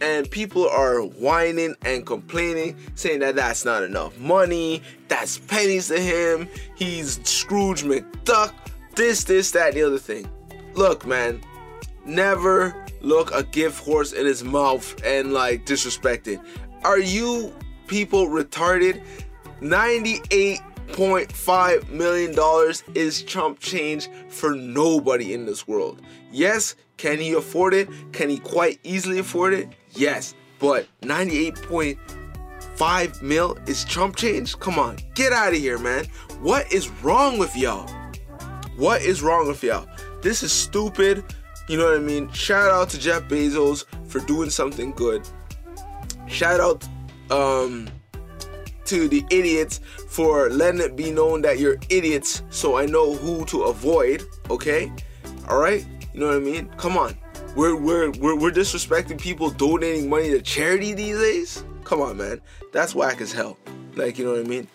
and 0.00 0.30
people 0.30 0.66
are 0.66 1.02
whining 1.02 1.76
and 1.84 2.06
complaining, 2.06 2.74
saying 2.94 3.20
that 3.20 3.34
that's 3.36 3.66
not 3.66 3.82
enough 3.82 4.18
money, 4.18 4.82
that's 5.08 5.36
pennies 5.36 5.88
to 5.88 6.00
him, 6.00 6.48
he's 6.74 7.20
Scrooge 7.28 7.82
McDuck, 7.82 8.54
this, 8.94 9.24
this, 9.24 9.50
that, 9.52 9.72
the 9.74 9.82
other 9.82 9.98
thing. 9.98 10.28
Look, 10.74 11.06
man, 11.06 11.40
never 12.04 12.86
look 13.00 13.34
a 13.34 13.42
gift 13.42 13.82
horse 13.84 14.12
in 14.12 14.26
his 14.26 14.44
mouth 14.44 15.02
and 15.04 15.32
like 15.32 15.64
disrespect 15.64 16.28
it. 16.28 16.38
Are 16.84 16.98
you 16.98 17.54
people 17.86 18.26
retarded? 18.28 19.02
98.5 19.60 21.88
million 21.90 22.34
dollars 22.34 22.82
is 22.94 23.22
chump 23.22 23.58
change 23.58 24.08
for 24.28 24.54
nobody 24.54 25.34
in 25.34 25.44
this 25.44 25.68
world. 25.68 26.00
Yes, 26.32 26.76
can 26.96 27.18
he 27.18 27.34
afford 27.34 27.74
it? 27.74 27.90
Can 28.12 28.30
he 28.30 28.38
quite 28.38 28.78
easily 28.84 29.18
afford 29.18 29.52
it? 29.54 29.68
Yes, 29.92 30.34
but 30.58 30.86
98.5 31.02 33.22
mil 33.22 33.58
is 33.66 33.84
chump 33.84 34.16
change? 34.16 34.58
Come 34.58 34.78
on, 34.78 34.96
get 35.14 35.32
out 35.32 35.52
of 35.52 35.58
here, 35.58 35.78
man. 35.78 36.06
What 36.40 36.72
is 36.72 36.88
wrong 37.02 37.38
with 37.38 37.54
y'all? 37.56 37.99
What 38.80 39.02
is 39.02 39.20
wrong 39.20 39.46
with 39.46 39.62
y'all? 39.62 39.86
This 40.22 40.42
is 40.42 40.52
stupid. 40.52 41.22
You 41.68 41.76
know 41.76 41.84
what 41.84 41.96
I 41.96 41.98
mean? 41.98 42.32
Shout 42.32 42.70
out 42.70 42.88
to 42.88 42.98
Jeff 42.98 43.24
Bezos 43.24 43.84
for 44.06 44.20
doing 44.20 44.48
something 44.48 44.92
good. 44.92 45.28
Shout 46.28 46.60
out 46.60 46.88
um, 47.30 47.90
to 48.86 49.06
the 49.06 49.22
idiots 49.28 49.80
for 50.08 50.48
letting 50.48 50.80
it 50.80 50.96
be 50.96 51.10
known 51.10 51.42
that 51.42 51.58
you're 51.58 51.76
idiots 51.90 52.42
so 52.48 52.78
I 52.78 52.86
know 52.86 53.12
who 53.12 53.44
to 53.44 53.64
avoid, 53.64 54.22
okay? 54.48 54.90
All 55.50 55.60
right? 55.60 55.86
You 56.14 56.20
know 56.20 56.28
what 56.28 56.36
I 56.36 56.38
mean? 56.38 56.70
Come 56.78 56.96
on. 56.96 57.18
We're, 57.54 57.76
we're, 57.76 58.10
we're, 58.12 58.36
we're 58.36 58.50
disrespecting 58.50 59.20
people 59.20 59.50
donating 59.50 60.08
money 60.08 60.30
to 60.30 60.40
charity 60.40 60.94
these 60.94 61.18
days? 61.18 61.64
Come 61.84 62.00
on, 62.00 62.16
man. 62.16 62.40
That's 62.72 62.94
whack 62.94 63.20
as 63.20 63.30
hell. 63.30 63.58
Like, 63.94 64.18
you 64.18 64.24
know 64.24 64.32
what 64.32 64.46
I 64.46 64.48
mean? 64.48 64.68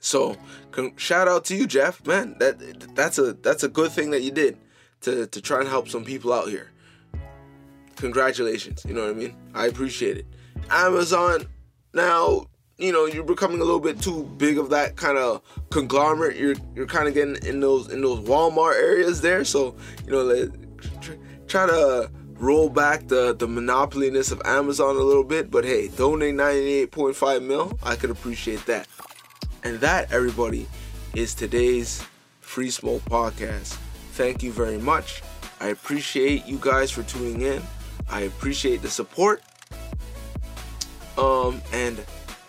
So, 0.00 0.36
con- 0.70 0.96
shout 0.96 1.28
out 1.28 1.44
to 1.46 1.56
you, 1.56 1.66
Jeff. 1.66 2.04
Man, 2.06 2.36
that 2.38 2.94
that's 2.94 3.18
a 3.18 3.34
that's 3.34 3.62
a 3.62 3.68
good 3.68 3.92
thing 3.92 4.10
that 4.10 4.22
you 4.22 4.30
did 4.30 4.56
to 5.02 5.26
to 5.26 5.40
try 5.40 5.60
and 5.60 5.68
help 5.68 5.88
some 5.88 6.04
people 6.04 6.32
out 6.32 6.48
here. 6.48 6.70
Congratulations. 7.96 8.84
You 8.86 8.94
know 8.94 9.02
what 9.02 9.10
I 9.10 9.14
mean? 9.14 9.36
I 9.54 9.66
appreciate 9.66 10.16
it. 10.16 10.26
Amazon 10.70 11.46
now, 11.92 12.46
you 12.78 12.92
know, 12.92 13.04
you're 13.04 13.24
becoming 13.24 13.60
a 13.60 13.64
little 13.64 13.80
bit 13.80 14.00
too 14.00 14.24
big 14.38 14.58
of 14.58 14.70
that 14.70 14.96
kind 14.96 15.18
of 15.18 15.42
conglomerate. 15.70 16.36
You're 16.36 16.56
you're 16.74 16.86
kind 16.86 17.06
of 17.06 17.14
getting 17.14 17.36
in 17.44 17.60
those 17.60 17.90
in 17.90 18.00
those 18.00 18.20
Walmart 18.20 18.76
areas 18.76 19.20
there. 19.20 19.44
So, 19.44 19.76
you 20.06 20.12
know, 20.12 20.22
like, 20.22 21.46
try 21.46 21.66
to 21.66 22.10
roll 22.38 22.70
back 22.70 23.06
the 23.08 23.34
the 23.34 23.46
monopolyness 23.46 24.32
of 24.32 24.40
Amazon 24.46 24.96
a 24.96 25.00
little 25.00 25.24
bit, 25.24 25.50
but 25.50 25.64
hey, 25.64 25.88
donate 25.88 26.34
98.5 26.34 27.42
mil, 27.42 27.78
I 27.82 27.96
could 27.96 28.10
appreciate 28.10 28.64
that. 28.64 28.88
And 29.62 29.80
that, 29.80 30.10
everybody, 30.12 30.66
is 31.14 31.34
today's 31.34 32.04
Free 32.40 32.70
Smoke 32.70 33.02
Podcast. 33.02 33.76
Thank 34.12 34.42
you 34.42 34.52
very 34.52 34.78
much. 34.78 35.22
I 35.60 35.68
appreciate 35.68 36.46
you 36.46 36.58
guys 36.60 36.90
for 36.90 37.02
tuning 37.02 37.42
in. 37.42 37.62
I 38.08 38.22
appreciate 38.22 38.82
the 38.82 38.90
support. 38.90 39.42
Um, 41.18 41.60
and 41.72 42.02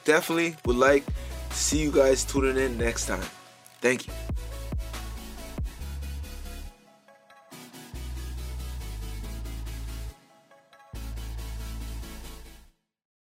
definitely 0.05 0.55
would 0.65 0.77
like 0.77 1.05
to 1.05 1.55
see 1.55 1.81
you 1.81 1.91
guys 1.91 2.23
tuning 2.23 2.57
in 2.57 2.77
next 2.77 3.07
time. 3.07 3.25
Thank 3.81 4.07
you. 4.07 4.13